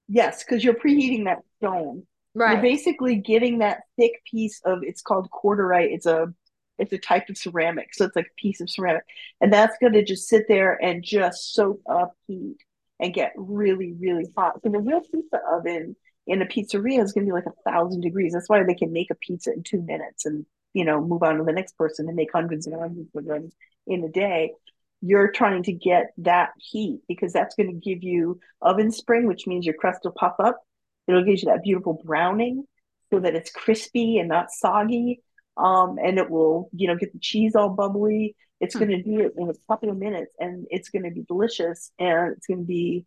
Yes, 0.09 0.43
because 0.43 0.65
you're 0.65 0.75
preheating 0.75 1.25
that 1.25 1.39
stone. 1.59 2.07
Right. 2.35 2.53
You're 2.53 2.63
basically 2.63 3.17
getting 3.17 3.59
that 3.59 3.83
thick 3.97 4.23
piece 4.31 4.61
of 4.65 4.81
it's 4.83 5.03
called 5.03 5.29
cordierite. 5.31 5.93
It's 5.93 6.07
a 6.07 6.33
it's 6.79 6.93
a 6.93 6.99
type 6.99 7.29
of 7.31 7.39
ceramic. 7.39 7.95
So 7.95 8.05
it's 8.05 8.17
like 8.17 8.27
a 8.27 8.41
piece 8.41 8.61
of 8.61 8.69
ceramic. 8.69 9.05
And 9.41 9.53
that's 9.53 9.77
gonna 9.81 10.05
just 10.05 10.29
sit 10.29 10.47
there 10.49 10.75
and 10.83 11.03
just 11.03 11.55
soak 11.55 11.81
up 11.89 12.15
heat 12.27 12.59
and 12.99 13.15
get 13.15 13.33
really, 13.37 13.95
really 13.99 14.27
hot. 14.37 14.61
So 14.63 14.71
the 14.71 14.81
real 14.81 15.01
pizza 15.01 15.41
oven 15.51 15.97
in 16.27 16.43
a 16.43 16.47
pizzeria 16.47 17.03
is 17.03 17.13
gonna 17.13 17.27
be 17.27 17.33
like 17.33 17.47
a 17.47 17.71
thousand 17.71 18.01
degrees. 18.01 18.33
That's 18.33 18.49
why 18.49 18.63
they 18.65 18.75
can 18.75 18.93
make 18.93 19.11
a 19.11 19.15
pizza 19.15 19.53
in 19.53 19.63
two 19.63 19.81
minutes 19.83 20.27
and 20.27 20.45
you 20.77 20.85
know 20.85 21.01
move 21.01 21.23
on 21.23 21.39
to 21.39 21.45
the 21.45 21.53
next 21.53 21.77
person 21.79 22.07
and 22.07 22.17
make 22.17 22.31
hundreds 22.33 22.67
and 22.67 22.79
hundreds 22.79 23.09
of 23.17 23.25
them 23.25 23.51
in 23.87 24.05
a 24.05 24.09
day 24.09 24.53
you're 25.01 25.31
trying 25.31 25.63
to 25.63 25.73
get 25.73 26.13
that 26.19 26.51
heat 26.59 27.01
because 27.09 27.33
that's 27.33 27.55
going 27.55 27.69
to 27.69 27.91
give 27.91 28.03
you 28.03 28.39
oven 28.61 28.93
spring 28.93 29.27
which 29.27 29.47
means 29.47 29.65
your 29.65 29.75
crust 29.75 30.01
will 30.05 30.13
puff 30.13 30.35
up 30.39 30.61
it'll 31.09 31.25
give 31.25 31.41
you 31.41 31.49
that 31.49 31.63
beautiful 31.63 32.01
browning 32.05 32.65
so 33.11 33.19
that 33.19 33.35
it's 33.35 33.51
crispy 33.51 34.19
and 34.19 34.29
not 34.29 34.51
soggy 34.51 35.23
um, 35.57 35.97
and 36.05 36.19
it 36.19 36.29
will 36.29 36.69
you 36.75 36.87
know 36.87 36.97
get 36.97 37.13
the 37.13 37.19
cheese 37.21 37.57
all 37.57 37.71
bubbly 37.71 38.37
it's 38.61 38.75
hmm. 38.75 38.81
going 38.81 38.91
to 38.91 39.03
do 39.03 39.21
it 39.21 39.33
in 39.39 39.49
a 39.49 39.55
couple 39.73 39.89
of 39.89 39.97
minutes 39.97 40.33
and 40.39 40.67
it's 40.71 40.91
going 40.91 41.05
to 41.05 41.11
be 41.11 41.23
delicious 41.23 41.91
and 41.99 42.33
it's 42.37 42.47
going 42.47 42.61
to 42.61 42.67
be 42.67 43.07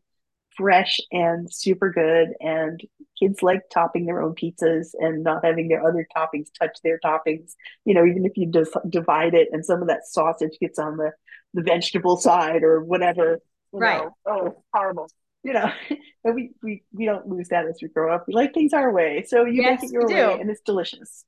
fresh 0.59 0.99
and 1.11 1.51
super 1.51 1.89
good. 1.89 2.33
And 2.41 2.81
kids 3.17 3.41
like 3.41 3.61
topping 3.73 4.05
their 4.05 4.21
own 4.21 4.35
pizzas 4.35 4.89
and 4.99 5.23
not 5.23 5.43
having 5.43 5.69
their 5.69 5.87
other 5.87 6.05
toppings 6.15 6.49
touch 6.59 6.77
their 6.83 6.99
toppings. 7.03 7.53
You 7.85 7.93
know, 7.93 8.05
even 8.05 8.25
if 8.25 8.33
you 8.35 8.51
just 8.51 8.75
divide 8.89 9.33
it 9.33 9.47
and 9.51 9.65
some 9.65 9.81
of 9.81 9.87
that 9.87 10.05
sausage 10.05 10.57
gets 10.59 10.77
on 10.77 10.97
the, 10.97 11.11
the 11.53 11.63
vegetable 11.63 12.17
side 12.17 12.63
or 12.63 12.83
whatever. 12.83 13.39
right. 13.71 14.03
Know, 14.03 14.15
oh, 14.25 14.63
horrible. 14.73 15.07
You 15.43 15.53
know, 15.53 15.71
and 16.25 16.35
we, 16.35 16.51
we 16.61 16.83
we 16.91 17.05
don't 17.05 17.25
lose 17.25 17.47
that 17.47 17.65
as 17.65 17.79
we 17.81 17.87
grow 17.87 18.13
up. 18.13 18.25
We 18.27 18.33
like 18.33 18.53
things 18.53 18.73
our 18.73 18.91
way. 18.91 19.23
So 19.25 19.45
you 19.45 19.61
yes, 19.61 19.81
make 19.81 19.89
it 19.89 19.93
your 19.93 20.07
way 20.07 20.39
and 20.41 20.49
it's 20.49 20.61
delicious. 20.65 21.23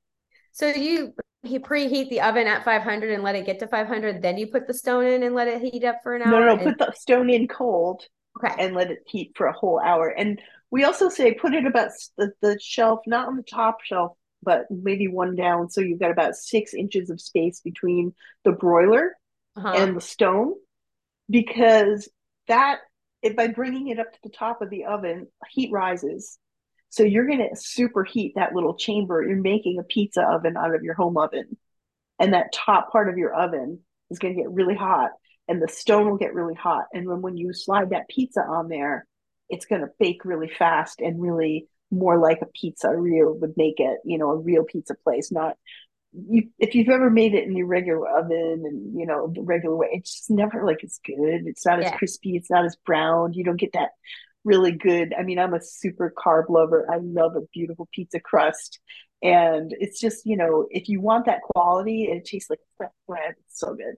So 0.52 0.68
you 0.68 1.14
he 1.44 1.60
preheat 1.60 2.10
the 2.10 2.22
oven 2.22 2.46
at 2.46 2.66
500 2.66 3.12
and 3.12 3.24
let 3.24 3.36
it 3.36 3.46
get 3.48 3.58
to 3.60 3.68
500 3.68 4.22
then 4.22 4.38
you 4.38 4.46
put 4.46 4.68
the 4.68 4.76
stone 4.76 5.06
in 5.06 5.24
and 5.24 5.34
let 5.34 5.48
it 5.48 5.60
heat 5.60 5.84
up 5.84 5.98
for 6.04 6.16
an 6.16 6.22
hour 6.22 6.30
no 6.32 6.40
no, 6.40 6.46
no 6.46 6.52
and... 6.52 6.62
put 6.62 6.78
the 6.78 6.94
stone 6.96 7.32
in 7.32 7.48
cold 7.48 8.04
okay. 8.38 8.56
and 8.58 8.76
let 8.76 8.92
it 8.92 9.04
heat 9.08 9.34
for 9.36 9.48
a 9.48 9.54
whole 9.54 9.80
hour. 9.80 10.08
And 10.08 10.42
we 10.70 10.84
also 10.84 11.10
say 11.10 11.34
put 11.34 11.54
it 11.54 11.66
about 11.66 11.92
the, 12.18 12.32
the 12.42 12.58
shelf, 12.60 13.02
not 13.06 13.28
on 13.28 13.36
the 13.36 13.44
top 13.44 13.82
shelf, 13.84 14.14
but 14.44 14.66
maybe 14.70 15.08
one 15.08 15.36
down. 15.36 15.70
So 15.70 15.82
you've 15.82 16.00
got 16.00 16.12
about 16.12 16.36
six 16.36 16.74
inches 16.74 17.10
of 17.10 17.22
space 17.22 17.60
between 17.60 18.14
the 18.44 18.52
broiler 18.52 19.16
uh-huh. 19.56 19.74
and 19.76 19.96
the 19.96 20.02
stone, 20.02 20.54
because 21.30 22.10
that 22.48 22.80
if 23.22 23.36
by 23.36 23.48
bringing 23.48 23.90
it 23.90 24.00
up 24.00 24.12
to 24.12 24.20
the 24.24 24.30
top 24.30 24.62
of 24.62 24.70
the 24.70 24.86
oven, 24.86 25.28
heat 25.50 25.72
rises. 25.72 26.40
So 26.90 27.04
you're 27.04 27.28
going 27.28 27.40
to 27.40 27.56
superheat 27.56 28.34
that 28.36 28.54
little 28.54 28.76
chamber. 28.76 29.26
You're 29.26 29.38
making 29.38 29.80
a 29.80 29.84
pizza 29.84 30.24
oven 30.24 30.58
out 30.58 30.76
of 30.76 30.84
your 30.84 30.94
home 30.94 31.18
oven. 31.18 31.58
And 32.20 32.34
that 32.34 32.52
top 32.54 32.92
part 32.92 33.10
of 33.10 33.18
your 33.18 33.34
oven 33.34 33.80
is 34.10 34.20
going 34.20 34.36
to 34.36 34.42
get 34.42 34.52
really 34.52 34.76
hot 34.76 35.12
and 35.51 35.62
the 35.62 35.67
stone 35.67 36.10
will 36.10 36.17
get 36.17 36.34
really 36.34 36.55
hot. 36.55 36.86
And 36.93 37.10
then 37.10 37.22
when 37.22 37.36
you 37.36 37.51
slide 37.53 37.89
that 37.89 38.08
pizza 38.08 38.39
on 38.41 38.70
there, 38.70 39.05
it's 39.50 39.65
going 39.65 39.81
to 39.81 39.89
bake 40.00 40.24
really 40.24 40.50
fast 40.50 41.01
and 41.01 41.22
really 41.22 41.67
more 41.91 42.17
like 42.17 42.41
a 42.41 42.46
pizza 42.46 42.96
real 42.96 43.34
would 43.39 43.53
make 43.58 43.79
it, 43.81 44.00
you 44.05 44.17
know, 44.17 44.31
a 44.31 44.38
real 44.38 44.63
pizza 44.63 44.96
place, 45.03 45.29
not 45.29 45.58
you, 46.13 46.49
if 46.58 46.73
you've 46.73 46.89
ever 46.89 47.10
made 47.10 47.34
it 47.34 47.45
in 47.45 47.56
your 47.56 47.67
regular 47.67 48.08
oven 48.17 48.63
and 48.65 48.97
you 48.97 49.06
know 49.06 49.32
the 49.34 49.41
regular 49.41 49.76
way, 49.76 49.89
it's 49.91 50.13
just 50.13 50.30
never 50.30 50.65
like 50.65 50.84
as 50.84 50.99
good. 51.06 51.47
It's 51.47 51.65
not 51.65 51.82
yeah. 51.82 51.89
as 51.89 51.97
crispy. 51.97 52.36
It's 52.36 52.49
not 52.49 52.65
as 52.65 52.76
brown. 52.86 53.34
You 53.34 53.43
don't 53.43 53.60
get 53.60 53.73
that 53.73 53.91
really 54.43 54.71
good. 54.71 55.13
I 55.17 55.23
mean, 55.23 55.39
I'm 55.39 55.54
a 55.54 55.62
super 55.62 56.13
carb 56.17 56.49
lover. 56.49 56.86
I 56.91 56.97
love 56.97 57.36
a 57.36 57.47
beautiful 57.54 57.88
pizza 57.93 58.19
crust, 58.19 58.80
and 59.21 59.73
it's 59.80 59.99
just 59.99 60.26
you 60.26 60.36
know 60.36 60.67
if 60.69 60.89
you 60.89 60.99
want 60.99 61.26
that 61.26 61.41
quality, 61.41 62.06
it 62.06 62.26
tastes 62.26 62.49
like 62.49 62.60
fresh 62.78 62.91
bread. 63.08 63.36
It's 63.47 63.60
so 63.60 63.73
good. 63.73 63.95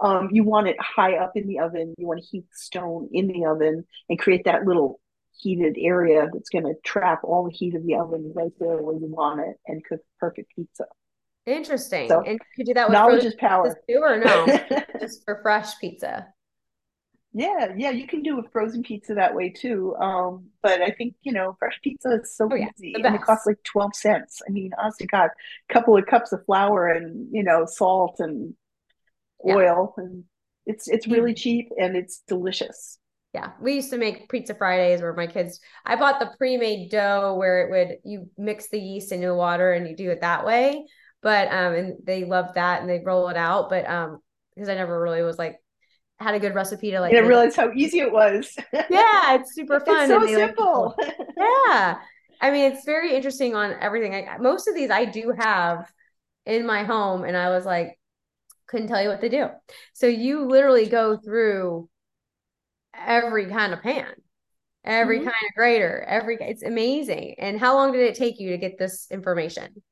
Um, 0.00 0.30
you 0.32 0.44
want 0.44 0.68
it 0.68 0.80
high 0.80 1.16
up 1.16 1.32
in 1.36 1.46
the 1.46 1.58
oven. 1.60 1.94
You 1.98 2.06
want 2.06 2.20
to 2.22 2.26
heat 2.26 2.46
stone 2.52 3.08
in 3.12 3.26
the 3.28 3.44
oven 3.46 3.84
and 4.08 4.18
create 4.18 4.44
that 4.44 4.64
little 4.64 5.00
heated 5.32 5.76
area 5.78 6.28
that's 6.32 6.50
going 6.50 6.64
to 6.64 6.74
trap 6.84 7.20
all 7.24 7.44
the 7.44 7.52
heat 7.52 7.74
of 7.74 7.84
the 7.84 7.94
oven 7.94 8.32
right 8.34 8.52
there 8.58 8.78
where 8.78 8.96
you 8.96 9.06
want 9.06 9.40
it 9.40 9.56
and 9.66 9.84
cook 9.84 10.00
perfect 10.18 10.52
pizza. 10.54 10.84
Interesting. 11.46 12.08
So, 12.08 12.20
and 12.20 12.32
you 12.34 12.38
could 12.56 12.66
do 12.66 12.74
that 12.74 12.88
with 12.88 12.94
knowledge 12.94 13.24
is 13.24 13.34
power. 13.34 13.76
Too, 13.88 14.00
or 14.02 14.18
no? 14.18 14.46
just 15.00 15.24
for 15.24 15.40
fresh 15.42 15.78
pizza. 15.80 16.28
Yeah, 17.32 17.74
yeah, 17.76 17.90
you 17.90 18.08
can 18.08 18.22
do 18.22 18.40
a 18.40 18.42
frozen 18.50 18.82
pizza 18.82 19.14
that 19.14 19.34
way 19.34 19.50
too. 19.50 19.94
Um, 19.96 20.46
but 20.62 20.82
I 20.82 20.90
think 20.90 21.14
you 21.22 21.32
know, 21.32 21.56
fresh 21.60 21.78
pizza 21.82 22.18
is 22.20 22.36
so 22.36 22.48
oh, 22.50 22.56
yeah, 22.56 22.70
easy, 22.76 22.94
and 22.94 23.14
it 23.14 23.22
costs 23.22 23.46
like 23.46 23.62
twelve 23.62 23.94
cents. 23.94 24.42
I 24.46 24.50
mean, 24.50 24.72
honestly, 24.76 25.06
God, 25.06 25.30
a 25.68 25.72
couple 25.72 25.96
of 25.96 26.06
cups 26.06 26.32
of 26.32 26.44
flour 26.44 26.88
and 26.88 27.28
you 27.30 27.44
know, 27.44 27.66
salt 27.66 28.16
and 28.18 28.54
oil 29.46 29.94
and 29.96 30.24
it's 30.66 30.88
it's 30.88 31.06
really 31.06 31.34
cheap 31.34 31.68
and 31.76 31.96
it's 31.96 32.22
delicious. 32.28 32.98
Yeah 33.34 33.52
we 33.60 33.74
used 33.74 33.90
to 33.90 33.98
make 33.98 34.28
pizza 34.28 34.54
fridays 34.54 35.00
where 35.02 35.14
my 35.14 35.28
kids 35.28 35.60
i 35.86 35.94
bought 35.94 36.18
the 36.18 36.32
pre-made 36.36 36.90
dough 36.90 37.36
where 37.38 37.62
it 37.62 37.70
would 37.70 37.98
you 38.04 38.28
mix 38.36 38.68
the 38.70 38.80
yeast 38.80 39.12
into 39.12 39.32
water 39.34 39.72
and 39.72 39.88
you 39.88 39.96
do 39.96 40.10
it 40.10 40.20
that 40.20 40.44
way. 40.44 40.84
But 41.22 41.48
um 41.48 41.74
and 41.74 41.94
they 42.04 42.24
love 42.24 42.54
that 42.54 42.80
and 42.80 42.90
they 42.90 43.00
roll 43.04 43.28
it 43.28 43.36
out 43.36 43.70
but 43.70 43.88
um 43.88 44.18
because 44.54 44.68
i 44.68 44.74
never 44.74 45.00
really 45.00 45.22
was 45.22 45.38
like 45.38 45.58
had 46.18 46.34
a 46.34 46.40
good 46.40 46.54
recipe 46.54 46.90
to 46.90 47.00
like 47.00 47.12
I 47.12 47.16
didn't 47.16 47.28
realize 47.28 47.56
how 47.56 47.72
easy 47.72 48.00
it 48.00 48.12
was. 48.12 48.54
Yeah 48.72 49.34
it's 49.34 49.54
super 49.54 49.80
fun 49.80 50.10
it's 50.10 50.20
so 50.20 50.26
simple. 50.26 50.94
like, 50.98 51.16
yeah. 51.36 51.98
I 52.40 52.50
mean 52.50 52.72
it's 52.72 52.84
very 52.84 53.14
interesting 53.14 53.54
on 53.54 53.74
everything. 53.80 54.14
I, 54.14 54.38
most 54.38 54.66
of 54.66 54.74
these 54.74 54.90
i 54.90 55.04
do 55.04 55.32
have 55.38 55.90
in 56.46 56.66
my 56.66 56.82
home 56.82 57.24
and 57.24 57.36
i 57.36 57.50
was 57.50 57.64
like 57.64 57.99
couldn't 58.70 58.88
tell 58.88 59.02
you 59.02 59.08
what 59.08 59.20
to 59.20 59.28
do. 59.28 59.48
So 59.92 60.06
you 60.06 60.46
literally 60.46 60.86
go 60.86 61.16
through 61.16 61.88
every 62.94 63.46
kind 63.46 63.72
of 63.72 63.82
pan, 63.82 64.12
every 64.84 65.18
mm-hmm. 65.18 65.24
kind 65.24 65.46
of 65.48 65.54
grater, 65.56 66.02
every 66.06 66.38
it's 66.40 66.62
amazing. 66.62 67.34
And 67.38 67.58
how 67.58 67.74
long 67.74 67.92
did 67.92 68.02
it 68.02 68.14
take 68.14 68.38
you 68.38 68.50
to 68.50 68.58
get 68.58 68.78
this 68.78 69.08
information? 69.10 69.82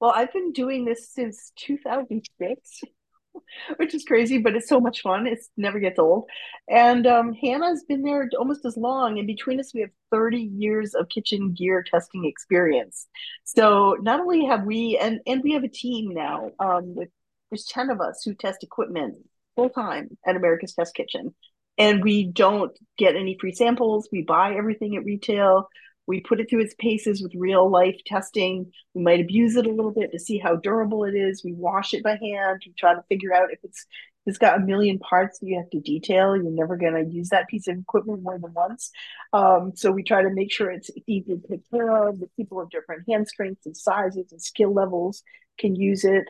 Well, 0.00 0.12
I've 0.14 0.32
been 0.32 0.52
doing 0.52 0.84
this 0.84 1.10
since 1.10 1.52
2006, 1.56 2.80
which 3.76 3.94
is 3.94 4.04
crazy, 4.04 4.38
but 4.38 4.54
it's 4.54 4.68
so 4.68 4.80
much 4.80 5.02
fun. 5.02 5.26
It 5.26 5.38
never 5.56 5.78
gets 5.78 5.98
old. 5.98 6.28
And 6.68 7.06
um, 7.06 7.32
Hannah's 7.32 7.84
been 7.88 8.02
there 8.02 8.28
almost 8.38 8.64
as 8.64 8.76
long. 8.76 9.18
And 9.18 9.26
between 9.26 9.60
us, 9.60 9.72
we 9.74 9.80
have 9.80 9.90
30 10.10 10.38
years 10.38 10.94
of 10.94 11.08
kitchen 11.08 11.52
gear 11.52 11.84
testing 11.84 12.24
experience. 12.24 13.06
So 13.44 13.96
not 14.00 14.20
only 14.20 14.44
have 14.46 14.64
we, 14.64 14.98
and, 15.00 15.20
and 15.26 15.42
we 15.42 15.52
have 15.52 15.64
a 15.64 15.68
team 15.68 16.12
now 16.12 16.50
um, 16.58 16.94
with 16.96 17.08
there's 17.52 17.66
10 17.66 17.90
of 17.90 18.00
us 18.00 18.22
who 18.24 18.34
test 18.34 18.62
equipment 18.62 19.16
full 19.54 19.68
time 19.68 20.16
at 20.26 20.36
America's 20.36 20.72
Test 20.72 20.94
Kitchen. 20.94 21.34
And 21.76 22.02
we 22.02 22.24
don't 22.24 22.72
get 22.96 23.14
any 23.14 23.36
free 23.38 23.52
samples. 23.52 24.08
We 24.10 24.22
buy 24.22 24.54
everything 24.54 24.96
at 24.96 25.04
retail. 25.04 25.68
We 26.06 26.20
put 26.20 26.40
it 26.40 26.48
through 26.48 26.62
its 26.62 26.74
paces 26.78 27.22
with 27.22 27.34
real 27.34 27.70
life 27.70 27.96
testing. 28.06 28.72
We 28.94 29.02
might 29.02 29.20
abuse 29.20 29.56
it 29.56 29.66
a 29.66 29.70
little 29.70 29.92
bit 29.92 30.12
to 30.12 30.18
see 30.18 30.38
how 30.38 30.56
durable 30.56 31.04
it 31.04 31.14
is. 31.14 31.44
We 31.44 31.52
wash 31.52 31.92
it 31.92 32.02
by 32.02 32.12
hand. 32.12 32.62
We 32.66 32.72
try 32.72 32.94
to 32.94 33.04
figure 33.10 33.34
out 33.34 33.52
if 33.52 33.58
it's 33.62 33.86
if 34.24 34.30
it's 34.30 34.38
got 34.38 34.56
a 34.56 34.64
million 34.64 34.98
parts 34.98 35.38
that 35.38 35.46
you 35.46 35.58
have 35.58 35.68
to 35.70 35.80
detail. 35.80 36.34
You're 36.34 36.50
never 36.50 36.76
going 36.76 36.94
to 36.94 37.04
use 37.04 37.28
that 37.30 37.48
piece 37.48 37.68
of 37.68 37.76
equipment 37.76 38.22
more 38.22 38.38
than 38.38 38.54
once. 38.54 38.90
Um, 39.32 39.72
so 39.74 39.90
we 39.92 40.04
try 40.04 40.22
to 40.22 40.30
make 40.30 40.52
sure 40.52 40.70
it's 40.70 40.90
easy 41.06 41.36
to 41.36 41.48
take 41.48 41.70
care 41.70 42.08
of. 42.08 42.18
That 42.20 42.34
people 42.36 42.60
of 42.60 42.70
different 42.70 43.06
hand 43.06 43.28
strengths 43.28 43.66
and 43.66 43.76
sizes 43.76 44.32
and 44.32 44.40
skill 44.40 44.72
levels 44.72 45.22
can 45.58 45.74
use 45.74 46.04
it 46.04 46.24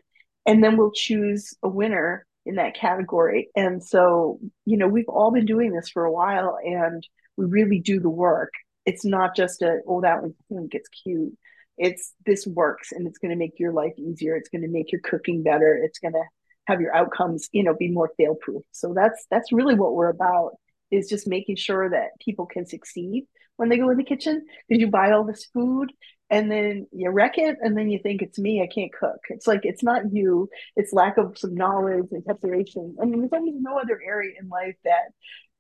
and 0.47 0.63
then 0.63 0.77
we'll 0.77 0.93
choose 0.93 1.55
a 1.63 1.69
winner 1.69 2.27
in 2.45 2.57
that 2.57 2.75
category. 2.75 3.49
And 3.55 3.83
so, 3.83 4.41
you 4.65 4.77
know, 4.77 4.89
we've 4.89 5.09
all 5.09 5.31
been 5.31 5.47
doing 5.47 5.73
this 5.73 5.89
for 5.89 6.05
a 6.05 6.13
while 6.13 6.59
and 6.63 7.07
we 7.37 7.47
really 7.47 7.79
do 7.79 8.01
the 8.01 8.11
work. 8.11 8.53
It's 8.85 9.05
not 9.05 9.37
just 9.37 9.63
a, 9.63 9.79
oh, 9.87 10.01
that 10.01 10.23
one 10.23 10.35
think 10.49 10.75
it's 10.75 10.89
cute. 10.89 11.37
It's 11.79 12.13
this 12.27 12.47
works 12.47 12.93
and 12.93 13.07
it's 13.07 13.19
going 13.19 13.31
to 13.31 13.37
make 13.37 13.59
your 13.59 13.73
life 13.73 13.95
easier. 13.97 14.37
It's 14.37 14.49
going 14.49 14.63
to 14.63 14.69
make 14.69 14.93
your 14.93 15.01
cooking 15.01 15.43
better. 15.43 15.81
It's 15.83 15.99
going 15.99 16.15
to 16.15 16.25
have 16.67 16.81
your 16.81 16.95
outcomes, 16.95 17.49
you 17.53 17.63
know, 17.63 17.75
be 17.75 17.89
more 17.91 18.13
fail 18.17 18.35
proof. 18.35 18.63
So 18.73 18.93
that's 18.95 19.27
that's 19.31 19.53
really 19.53 19.75
what 19.75 19.95
we're 19.95 20.11
about 20.11 20.53
is 20.91 21.09
just 21.09 21.27
making 21.27 21.57
sure 21.57 21.89
that 21.89 22.11
people 22.21 22.47
can 22.47 22.67
succeed 22.67 23.27
when 23.57 23.69
they 23.69 23.79
go 23.79 23.91
in 23.91 23.97
the 23.97 24.05
kitchen 24.05 24.45
Did 24.69 24.81
you 24.81 24.89
buy 24.89 25.13
all 25.13 25.25
this 25.25 25.47
food 25.47 25.93
and 26.33 26.51
then 26.51 26.87
you 26.91 27.11
wreck 27.11 27.37
it 27.37 27.59
and 27.61 27.77
then 27.77 27.91
you 27.91 28.01
think 28.03 28.23
it's 28.23 28.39
me 28.39 28.63
i 28.63 28.67
can't 28.67 28.93
cook. 28.93 29.21
It's 29.29 29.47
like 29.47 29.61
it's 29.65 29.83
not 29.83 30.13
you. 30.13 30.49
It's 30.77 30.93
lack 30.93 31.19
of 31.19 31.39
some 31.39 31.55
knowledge 31.55 32.09
and 32.11 32.25
preparation. 32.25 32.97
I 33.01 33.05
mean 33.05 33.21
there's 33.21 33.33
almost 33.33 33.59
no 33.61 33.79
other 33.79 34.01
area 34.05 34.33
in 34.41 34.49
life 34.49 34.77
that 34.85 35.11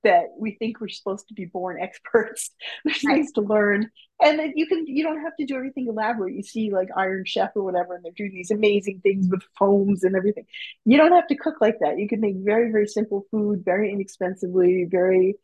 that 0.05 0.31
we 0.37 0.57
think 0.59 0.81
we're 0.81 0.89
supposed 0.89 1.29
to 1.29 1.35
be 1.35 1.45
born 1.45 1.79
experts. 1.81 2.51
There's 2.85 3.05
right. 3.05 3.17
things 3.17 3.33
to 3.33 3.43
learn. 3.43 3.91
And 4.21 4.39
then 4.39 4.53
you 4.57 4.67
can 4.67 4.87
you 4.87 5.05
don't 5.05 5.23
have 5.23 5.37
to 5.39 5.47
do 5.47 5.57
everything 5.57 5.87
elaborate. 5.89 6.35
You 6.35 6.43
see 6.43 6.71
like 6.73 6.89
iron 6.97 7.25
chef 7.27 7.51
or 7.55 7.63
whatever 7.63 7.95
and 7.95 8.05
they're 8.05 8.13
doing 8.17 8.33
these 8.33 8.51
amazing 8.51 9.01
things 9.03 9.29
with 9.31 9.43
foams 9.59 10.05
and 10.05 10.17
everything. 10.17 10.47
You 10.87 10.97
don't 10.97 11.13
have 11.13 11.27
to 11.29 11.37
cook 11.37 11.57
like 11.61 11.79
that. 11.81 11.99
You 11.99 12.09
can 12.09 12.21
make 12.21 12.37
very 12.39 12.73
very 12.73 12.87
simple 12.87 13.27
food 13.31 13.63
very 13.65 13.93
inexpensively 13.93 14.87
very 14.91 15.35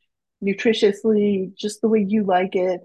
nutritiously 0.43 1.55
just 1.57 1.81
the 1.81 1.89
way 1.89 2.05
you 2.07 2.25
like 2.25 2.55
it 2.55 2.81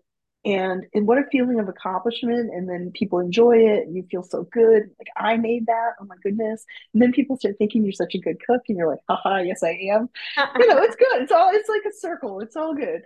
and 0.45 0.85
and 0.93 1.07
what 1.07 1.17
a 1.17 1.23
feeling 1.31 1.59
of 1.59 1.69
accomplishment 1.69 2.53
and 2.53 2.67
then 2.67 2.91
people 2.93 3.19
enjoy 3.19 3.57
it 3.57 3.87
and 3.87 3.95
you 3.95 4.03
feel 4.09 4.23
so 4.23 4.43
good. 4.51 4.83
Like 4.99 5.07
i 5.15 5.37
made 5.37 5.67
that 5.67 5.91
oh 6.01 6.05
my 6.05 6.15
goodness. 6.21 6.65
And 6.93 7.01
then 7.01 7.11
people 7.11 7.37
start 7.37 7.55
thinking 7.57 7.83
you're 7.83 7.93
such 7.93 8.15
a 8.15 8.19
good 8.19 8.37
cook 8.45 8.61
and 8.67 8.77
you're 8.77 8.89
like 8.89 8.99
haha 9.07 9.37
yes 9.37 9.63
i 9.63 9.77
am. 9.91 10.09
You 10.59 10.67
know 10.67 10.81
it's 10.83 10.95
good. 10.95 11.21
It's 11.21 11.31
all 11.31 11.49
it's 11.53 11.69
like 11.69 11.83
a 11.87 11.95
circle. 11.95 12.41
It's 12.41 12.55
all 12.55 12.73
good. 12.73 13.03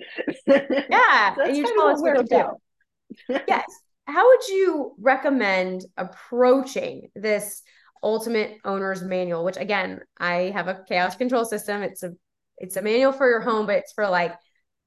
Yeah 0.48 1.36
and 1.42 1.56
you 1.56 1.64
tell 1.64 1.88
us 1.88 2.02
what 2.02 2.16
to 2.16 2.24
do. 2.24 3.40
yes. 3.48 3.66
How 4.06 4.26
would 4.26 4.48
you 4.48 4.96
recommend 5.00 5.86
approaching 5.98 7.10
this 7.16 7.62
ultimate 8.02 8.58
owner's 8.64 9.02
manual 9.02 9.44
which 9.44 9.58
again 9.58 10.00
i 10.20 10.52
have 10.54 10.68
a 10.68 10.84
chaos 10.88 11.16
control 11.16 11.46
system. 11.46 11.84
It's 11.84 12.04
a 12.04 12.14
it's 12.58 12.78
a 12.78 12.82
manual 12.82 13.12
for 13.12 13.30
your 13.30 13.42
home 13.42 13.68
but 13.68 13.76
it's 13.78 13.94
for 13.94 14.10
like 14.10 14.34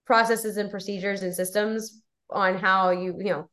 processes 0.05 0.57
and 0.57 0.71
procedures 0.71 1.23
and 1.23 1.33
systems 1.33 2.03
on 2.33 2.57
how 2.57 2.91
you 2.91 3.15
you 3.19 3.31
know 3.31 3.51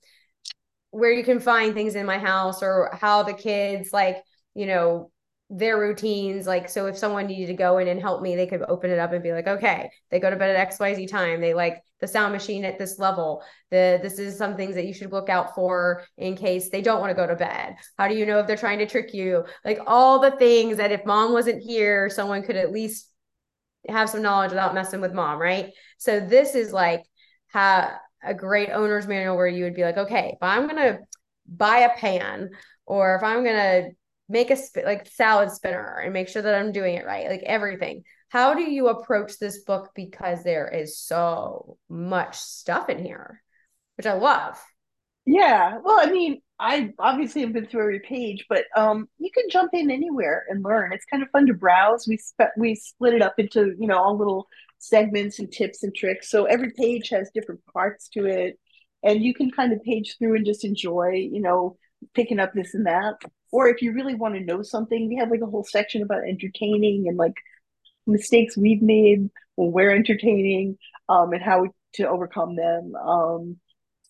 where 0.92 1.12
you 1.12 1.24
can 1.24 1.40
find 1.40 1.74
things 1.74 1.96
in 1.96 2.06
my 2.06 2.18
house 2.18 2.64
or 2.64 2.90
how 3.00 3.24
the 3.24 3.34
kids 3.34 3.92
like 3.92 4.18
you 4.56 4.66
know 4.66 5.12
their 5.50 5.80
routines 5.80 6.46
like 6.46 6.68
so 6.68 6.88
if 6.88 6.98
someone 6.98 7.26
needed 7.26 7.48
to 7.48 7.54
go 7.54 7.78
in 7.78 7.88
and 7.88 8.02
help 8.02 8.22
me 8.22 8.36
they 8.36 8.48
could 8.48 8.62
open 8.68 8.92
it 8.92 9.00
up 9.00 9.14
and 9.14 9.24
be 9.24 9.32
like 9.32 9.48
okay. 9.48 9.90
They 10.12 10.20
go 10.20 10.30
to 10.30 10.36
bed 10.36 10.56
at 10.56 10.72
xyz 10.72 11.10
time. 11.10 11.40
They 11.40 11.54
like 11.54 11.82
the 12.02 12.08
sound 12.08 12.34
machine 12.34 12.66
at 12.66 12.78
this 12.78 13.00
level. 13.00 13.42
The 13.72 14.00
this 14.02 14.20
is 14.20 14.38
some 14.38 14.58
things 14.58 14.76
that 14.76 14.86
you 14.86 14.94
should 14.94 15.14
look 15.14 15.30
out 15.30 15.56
for 15.56 16.04
in 16.18 16.36
case 16.36 16.70
they 16.70 16.82
don't 16.82 17.00
want 17.00 17.12
to 17.12 17.16
go 17.16 17.26
to 17.26 17.36
bed. 17.36 17.76
How 17.98 18.10
do 18.10 18.16
you 18.16 18.26
know 18.26 18.40
if 18.40 18.48
they're 18.48 18.58
trying 18.58 18.80
to 18.80 18.86
trick 18.86 19.14
you? 19.14 19.46
Like 19.64 19.80
all 19.88 20.20
the 20.20 20.32
things 20.32 20.78
that 20.78 20.92
if 20.92 21.06
mom 21.06 21.32
wasn't 21.32 21.64
here 21.64 22.10
someone 22.10 22.44
could 22.44 22.58
at 22.58 22.74
least 22.74 23.10
have 23.88 24.10
some 24.10 24.22
knowledge 24.22 24.50
without 24.50 24.74
messing 24.74 25.00
with 25.00 25.14
mom 25.14 25.40
right? 25.40 25.72
So 25.98 26.20
this 26.20 26.56
is 26.56 26.74
like 26.74 27.04
how 27.48 27.94
a 28.24 28.34
great 28.34 28.70
owner's 28.70 29.08
manual 29.08 29.36
where 29.36 29.48
you 29.48 29.64
would 29.64 29.76
be 29.76 29.84
like, 29.84 29.98
okay, 29.98 30.32
if 30.34 30.40
I'm 30.42 30.68
gonna 30.68 31.00
buy 31.48 31.80
a 31.80 31.98
pan 31.98 32.50
or 32.86 33.16
if 33.16 33.24
I'm 33.24 33.44
gonna 33.44 33.90
make 34.30 34.52
a 34.52 34.56
sp- 34.60 34.86
like 34.86 35.08
salad 35.08 35.52
spinner 35.52 36.02
and 36.04 36.14
make 36.14 36.28
sure 36.28 36.42
that 36.42 36.56
I'm 36.56 36.72
doing 36.72 36.96
it 36.96 37.06
right, 37.06 37.30
like 37.30 37.44
everything. 37.44 38.04
How 38.30 38.54
do 38.54 38.62
you 38.62 38.90
approach 38.90 39.40
this 39.40 39.64
book 39.64 39.92
because 39.96 40.44
there 40.44 40.68
is 40.68 41.00
so 41.00 41.78
much 41.88 42.38
stuff 42.38 42.90
in 42.90 43.04
here, 43.04 43.42
which 43.96 44.06
I 44.06 44.14
love. 44.14 44.62
Yeah, 45.26 45.80
well, 45.84 46.00
I 46.02 46.10
mean, 46.12 46.42
I 46.60 46.94
obviously 47.00 47.42
have 47.42 47.54
been 47.54 47.68
through 47.68 47.82
every 47.82 48.00
page, 48.00 48.46
but 48.50 48.66
um, 48.76 49.08
you 49.20 49.30
can 49.32 49.50
jump 49.50 49.72
in 49.74 49.92
anywhere 49.92 50.46
and 50.50 50.64
learn. 50.64 50.92
It's 50.94 51.06
kind 51.06 51.22
of 51.22 51.30
fun 51.30 51.46
to 51.48 51.54
browse. 51.54 52.08
We 52.08 52.18
sp- 52.18 52.56
we 52.58 52.76
split 52.76 53.14
it 53.14 53.22
up 53.22 53.36
into 53.38 53.76
you 53.78 53.88
know 53.88 53.98
all 53.98 54.18
little 54.18 54.48
segments 54.80 55.40
and 55.40 55.52
tips 55.52 55.84
and 55.84 55.94
tricks. 55.96 56.30
So 56.30 56.46
every 56.46 56.72
page 56.72 57.10
has 57.10 57.32
different 57.34 57.62
parts 57.66 58.10
to 58.10 58.26
it. 58.26 58.60
And 59.04 59.24
you 59.24 59.34
can 59.34 59.52
kind 59.52 59.74
of 59.74 59.84
page 59.84 60.16
through 60.18 60.36
and 60.36 60.46
just 60.46 60.66
enjoy, 60.66 61.30
you 61.32 61.42
know, 61.42 61.78
picking 62.14 62.40
up 62.40 62.54
this 62.54 62.74
and 62.74 62.86
that. 62.88 63.16
Or 63.52 63.68
if 63.68 63.82
you 63.82 63.94
really 63.94 64.16
want 64.16 64.36
to 64.36 64.42
know 64.42 64.62
something, 64.62 65.08
we 65.08 65.16
have 65.18 65.30
like 65.30 65.42
a 65.42 65.46
whole 65.46 65.64
section 65.64 66.02
about 66.02 66.28
entertaining 66.28 67.08
and 67.08 67.18
like 67.18 67.36
mistakes 68.06 68.58
we've 68.58 68.82
made 68.82 69.30
when 69.56 69.72
we're 69.72 69.96
entertaining 69.96 70.78
um, 71.10 71.32
and 71.34 71.42
how 71.42 71.68
to 71.94 72.10
overcome 72.10 72.56
them. 72.56 72.96
Um, 72.96 73.58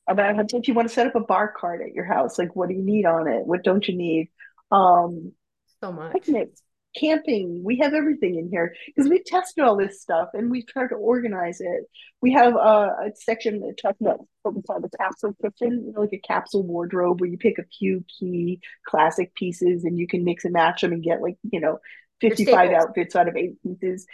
about 0.07 0.53
if 0.53 0.67
you 0.67 0.73
want 0.73 0.87
to 0.87 0.93
set 0.93 1.07
up 1.07 1.15
a 1.15 1.19
bar 1.19 1.53
cart 1.55 1.81
at 1.81 1.93
your 1.93 2.05
house, 2.05 2.39
like 2.39 2.55
what 2.55 2.69
do 2.69 2.75
you 2.75 2.83
need 2.83 3.05
on 3.05 3.27
it? 3.27 3.45
What 3.45 3.63
don't 3.63 3.85
you 3.87 3.95
need? 3.95 4.29
Um, 4.71 5.33
so 5.81 5.91
much. 5.91 6.13
Picnics, 6.13 6.61
camping. 6.99 7.61
We 7.63 7.79
have 7.79 7.93
everything 7.93 8.35
in 8.35 8.49
here 8.49 8.73
because 8.87 9.09
we've 9.09 9.25
tested 9.25 9.63
all 9.63 9.77
this 9.77 10.01
stuff 10.01 10.29
and 10.33 10.49
we've 10.49 10.67
tried 10.67 10.89
to 10.89 10.95
organize 10.95 11.61
it. 11.61 11.83
We 12.21 12.33
have 12.33 12.55
a, 12.55 12.57
a 12.57 13.11
section 13.15 13.59
that 13.61 13.79
talks 13.81 14.01
about 14.01 14.19
what 14.43 14.55
we 14.55 14.61
call 14.61 14.81
the 14.81 14.89
capsule 14.97 15.35
kitchen, 15.41 15.83
you 15.85 15.93
know, 15.93 16.01
like 16.01 16.13
a 16.13 16.19
capsule 16.19 16.63
wardrobe 16.63 17.19
where 17.19 17.29
you 17.29 17.37
pick 17.37 17.57
a 17.59 17.65
few 17.79 18.03
key 18.19 18.59
classic 18.85 19.33
pieces 19.35 19.83
and 19.83 19.97
you 19.97 20.07
can 20.07 20.23
mix 20.23 20.45
and 20.45 20.53
match 20.53 20.81
them 20.81 20.93
and 20.93 21.03
get 21.03 21.21
like, 21.21 21.37
you 21.51 21.59
know, 21.59 21.79
55 22.21 22.71
outfits 22.71 23.15
out 23.15 23.27
of 23.27 23.35
eight 23.35 23.61
pieces. 23.61 24.05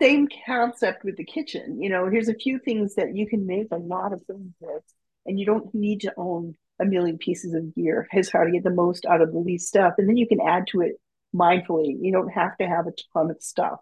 Same 0.00 0.28
concept 0.46 1.04
with 1.04 1.16
the 1.16 1.24
kitchen. 1.24 1.80
You 1.80 1.88
know, 1.88 2.08
here's 2.08 2.28
a 2.28 2.34
few 2.34 2.58
things 2.58 2.94
that 2.96 3.16
you 3.16 3.26
can 3.26 3.46
make 3.46 3.68
a 3.72 3.76
lot 3.76 4.12
of 4.12 4.22
things 4.22 4.52
with, 4.60 4.82
and 5.26 5.40
you 5.40 5.46
don't 5.46 5.74
need 5.74 6.02
to 6.02 6.12
own 6.16 6.54
a 6.80 6.84
million 6.84 7.18
pieces 7.18 7.54
of 7.54 7.74
gear. 7.74 8.06
Here's 8.10 8.30
how 8.30 8.44
to 8.44 8.50
get 8.50 8.62
the 8.62 8.70
most 8.70 9.06
out 9.06 9.20
of 9.20 9.32
the 9.32 9.38
least 9.38 9.68
stuff. 9.68 9.94
And 9.98 10.08
then 10.08 10.16
you 10.16 10.28
can 10.28 10.40
add 10.40 10.66
to 10.68 10.82
it 10.82 11.00
mindfully. 11.34 11.96
You 12.00 12.12
don't 12.12 12.30
have 12.30 12.56
to 12.58 12.66
have 12.66 12.86
a 12.86 12.92
ton 13.12 13.30
of 13.30 13.42
stuff. 13.42 13.80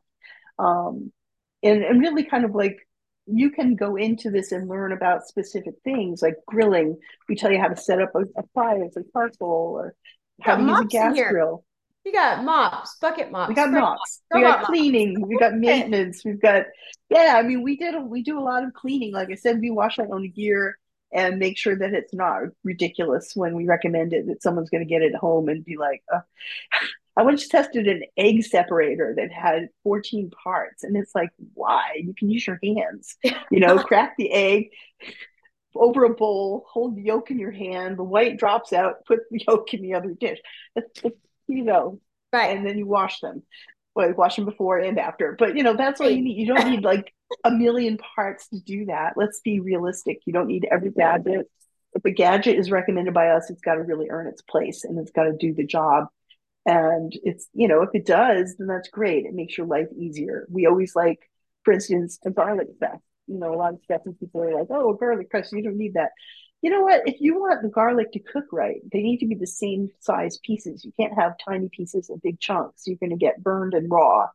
Um, 0.59 1.13
and, 1.63 1.83
and 1.83 2.01
really 2.01 2.25
kind 2.25 2.45
of 2.45 2.55
like 2.55 2.79
you 3.27 3.51
can 3.51 3.75
go 3.75 3.97
into 3.97 4.31
this 4.31 4.53
and 4.53 4.69
learn 4.69 4.93
about 4.93 5.27
specific 5.27 5.75
things 5.85 6.23
like 6.23 6.37
grilling. 6.47 6.99
We 7.29 7.35
tell 7.35 7.51
you 7.51 7.61
how 7.61 7.69
to 7.69 7.77
set 7.77 8.01
up 8.01 8.13
a, 8.15 8.21
a 8.39 8.45
fire, 8.55 8.79
like 8.79 9.05
charcoal, 9.13 9.79
or 9.79 9.95
how 10.41 10.57
to 10.57 10.63
use 10.63 10.81
a 10.81 10.85
gas 10.85 11.19
grill. 11.29 11.65
We 12.05 12.13
got 12.13 12.45
mops, 12.45 12.97
bucket 13.01 13.33
mops. 13.33 13.49
We 13.49 13.55
got 13.57 13.73
mops. 13.73 14.23
We 14.33 14.41
got 14.41 14.65
cleaning. 14.65 15.27
We 15.27 15.37
got 15.39 15.55
maintenance. 15.55 16.25
We've 16.25 16.41
got 16.41 16.67
yeah. 17.11 17.35
I 17.37 17.43
mean, 17.43 17.65
we 17.65 17.77
did 17.77 17.97
a, 17.97 18.01
we 18.01 18.23
do 18.23 18.39
a 18.39 18.41
lot 18.41 18.63
of 18.63 18.73
cleaning. 18.75 19.13
Like 19.13 19.31
I 19.33 19.35
said, 19.35 19.61
we 19.61 19.71
wash 19.71 19.99
our 19.99 20.07
own 20.15 20.31
gear 20.31 20.79
and 21.13 21.39
make 21.39 21.59
sure 21.59 21.77
that 21.77 21.95
it's 21.95 22.15
not 22.15 22.43
ridiculous 22.63 23.33
when 23.35 23.57
we 23.57 23.67
recommend 23.67 24.13
it 24.13 24.27
that 24.29 24.43
someone's 24.43 24.71
going 24.71 24.85
to 24.85 24.89
get 24.89 25.03
it 25.03 25.17
home 25.17 25.49
and 25.49 25.65
be 25.65 25.77
like, 25.77 26.03
oh. 26.13 26.21
I 27.17 27.23
once 27.23 27.49
tested 27.49 27.89
an 27.89 28.03
egg 28.19 28.45
separator 28.45 29.15
that 29.17 29.33
had 29.33 29.69
14 29.85 30.31
parts, 30.31 30.85
and 30.85 30.97
it's 30.97 31.15
like, 31.15 31.31
why? 31.55 32.01
You 32.03 32.15
can 32.15 32.29
use 32.29 32.47
your 32.47 32.59
hands, 32.63 33.17
you 33.51 33.61
know, 33.61 33.79
crack 33.83 34.17
the 34.19 34.31
egg 34.31 34.69
over 35.75 36.05
a 36.05 36.15
bowl, 36.15 36.65
hold 36.69 36.97
the 36.97 37.03
yolk 37.03 37.31
in 37.31 37.39
your 37.39 37.51
hand, 37.51 37.99
the 37.99 38.05
white 38.05 38.39
drops 38.39 38.73
out, 38.73 39.05
put 39.07 39.21
the 39.31 39.43
yolk 39.49 39.73
in 39.75 39.83
the 39.83 39.95
other 39.95 40.15
dish. 40.19 40.39
you 41.49 41.65
know, 41.65 42.01
right. 42.33 42.57
And 42.57 42.67
then 42.67 42.79
you 42.79 42.87
wash 42.87 43.21
them. 43.21 43.43
Well, 43.95 44.13
wash 44.13 44.37
them 44.37 44.45
before 44.45 44.79
and 44.79 44.99
after. 44.99 45.37
But 45.39 45.57
you 45.57 45.63
know, 45.63 45.75
that's 45.75 45.99
what 45.99 46.15
you 46.15 46.21
need. 46.21 46.37
You 46.37 46.55
don't 46.55 46.71
need 46.71 46.85
like 46.85 47.15
a 47.45 47.51
million 47.51 47.99
parts 48.15 48.49
to 48.49 48.61
do 48.61 48.87
that. 48.87 49.15
Let's 49.17 49.41
be 49.41 49.61
realistic. 49.61 50.19
You 50.27 50.35
don't 50.35 50.49
need 50.49 50.67
every 50.71 50.91
gadget. 50.91 51.51
If 51.95 52.05
a 52.05 52.11
gadget 52.11 52.59
is 52.59 52.71
recommended 52.71 53.15
by 53.15 53.29
us, 53.29 53.49
it's 53.49 53.63
got 53.63 53.77
to 53.77 53.83
really 53.83 54.11
earn 54.11 54.27
its 54.27 54.43
place 54.43 54.85
and 54.85 54.99
it's 54.99 55.13
got 55.13 55.25
to 55.25 55.33
do 55.33 55.55
the 55.55 55.65
job 55.65 56.09
and 56.67 57.13
it's, 57.23 57.49
you 57.55 57.69
know, 57.69 57.83
if 57.83 57.91
it 57.95 58.05
does, 58.05 58.57
then 58.59 58.67
that's 58.67 58.89
great. 58.89 59.25
It 59.25 59.35
makes 59.35 59.57
your 59.57 59.69
life 59.69 59.87
easier. 59.97 60.47
We 60.51 60.67
always 60.67 60.97
like, 60.97 61.21
for 61.63 61.73
instance, 61.73 62.19
a 62.27 62.31
garlic 62.31 62.77
press. 62.79 62.99
You 63.29 63.39
know, 63.39 63.55
a 63.55 63.57
lot 63.57 63.75
of 63.75 63.81
and 63.89 64.19
people 64.19 64.43
are 64.43 64.59
like, 64.59 64.69
oh, 64.71 64.93
garlic 64.95 65.31
press, 65.31 65.53
you 65.53 65.63
don't 65.63 65.79
need 65.79 65.95
that. 65.95 66.11
You 66.63 66.71
know 66.71 66.81
what? 66.81 67.03
If 67.07 67.21
you 67.21 67.39
want 67.39 67.63
the 67.63 67.69
garlic 67.69 68.13
to 68.13 68.19
cook 68.19 68.47
right, 68.53 68.79
they 68.93 69.01
need 69.01 69.19
to 69.19 69.27
be 69.27 69.37
the 69.37 69.47
same 69.47 69.91
size 70.01 70.39
pieces. 70.45 70.85
You 70.85 70.93
can't 70.99 71.19
have 71.19 71.35
tiny 71.45 71.69
pieces 71.69 72.09
and 72.09 72.21
big 72.21 72.41
chunks. 72.41 72.83
You're 72.87 72.97
going 72.97 73.11
to 73.11 73.17
get 73.17 73.43
burned 73.43 73.75
and 73.75 73.91
raw. 73.91 74.27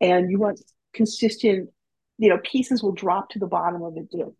And 0.00 0.30
you 0.30 0.38
want 0.38 0.62
consistent, 0.94 1.68
you 2.16 2.28
know, 2.30 2.38
pieces 2.38 2.82
will 2.82 2.92
drop 2.92 3.30
to 3.30 3.38
the 3.38 3.46
bottom 3.46 3.82
of 3.82 3.94
the 3.94 4.02
dish. 4.02 4.34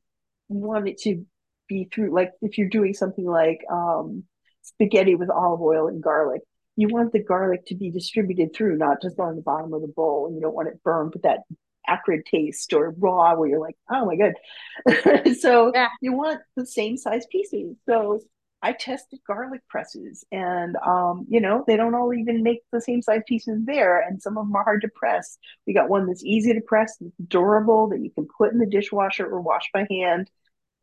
You 0.49 0.57
want 0.57 0.89
it 0.89 0.99
to 1.01 1.27
be 1.69 1.89
through, 1.93 2.15
like 2.15 2.33
if 2.41 2.57
you're 2.57 2.69
doing 2.69 2.95
something 2.95 3.27
like 3.27 3.61
um, 3.71 4.25
spaghetti 4.63 5.15
with 5.15 5.29
olive 5.29 5.61
oil 5.61 5.89
and 5.89 6.03
garlic, 6.03 6.43
you 6.77 6.89
want 6.89 7.13
the 7.13 7.23
garlic 7.23 7.67
to 7.67 7.75
be 7.75 7.91
distributed 7.91 8.55
through, 8.55 8.77
not 8.77 9.01
just 9.03 9.19
on 9.19 9.37
the 9.37 9.43
bottom 9.43 9.73
of 9.73 9.81
the 9.81 9.89
bowl. 9.89 10.27
And 10.27 10.37
you 10.37 10.43
don't 10.43 10.55
want 10.55 10.69
it 10.69 10.83
burned 10.83 11.15
with 11.15 11.23
that 11.23 11.41
acrid 11.89 12.27
taste 12.27 12.73
or 12.73 12.95
raw 12.99 13.35
where 13.35 13.49
you're 13.49 13.61
like, 13.61 13.77
oh 13.91 14.05
my 14.05 14.17
god. 14.17 15.35
so 15.41 15.73
yeah. 15.75 15.89
you 16.01 16.13
want 16.13 16.41
the 16.57 16.67
same 16.67 16.97
size 16.97 17.27
pieces. 17.31 17.77
So 17.89 18.21
I 18.63 18.73
tested 18.73 19.21
garlic 19.27 19.61
presses 19.69 20.25
and 20.33 20.77
um, 20.85 21.27
you 21.29 21.41
know, 21.41 21.65
they 21.67 21.77
don't 21.77 21.95
all 21.95 22.13
even 22.13 22.43
make 22.43 22.61
the 22.73 22.81
same 22.81 23.01
size 23.01 23.23
pieces 23.27 23.61
there. 23.65 24.01
And 24.01 24.21
some 24.21 24.37
of 24.37 24.47
them 24.47 24.57
are 24.57 24.65
hard 24.65 24.83
to 24.83 24.89
press. 24.89 25.39
We 25.67 25.73
got 25.73 25.89
one 25.89 26.07
that's 26.07 26.25
easy 26.25 26.53
to 26.53 26.61
press, 26.61 26.97
that's 27.01 27.13
durable, 27.29 27.89
that 27.89 28.01
you 28.01 28.11
can 28.11 28.27
put 28.37 28.53
in 28.53 28.59
the 28.59 28.67
dishwasher 28.67 29.27
or 29.27 29.41
wash 29.41 29.71
by 29.73 29.87
hand. 29.89 30.31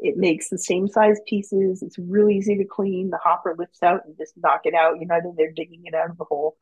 It 0.04 0.18
makes 0.18 0.50
the 0.50 0.60
same 0.60 0.88
size 0.88 1.20
pieces. 1.28 1.82
It's 1.84 1.98
really 2.00 2.38
easy 2.38 2.58
to 2.58 2.66
clean. 2.66 3.10
The 3.10 3.20
hopper 3.24 3.56
lifts 3.58 3.84
out 3.84 4.02
and 4.06 4.18
just 4.18 4.34
knock 4.38 4.62
it 4.66 4.76
out. 4.76 5.00
You 5.02 5.08
know, 5.08 5.20
then 5.24 5.36
they're 5.38 5.52
digging 5.54 5.84
it 5.86 5.96
out 5.96 6.12
of 6.12 6.18
the 6.20 6.26
hole. 6.26 6.58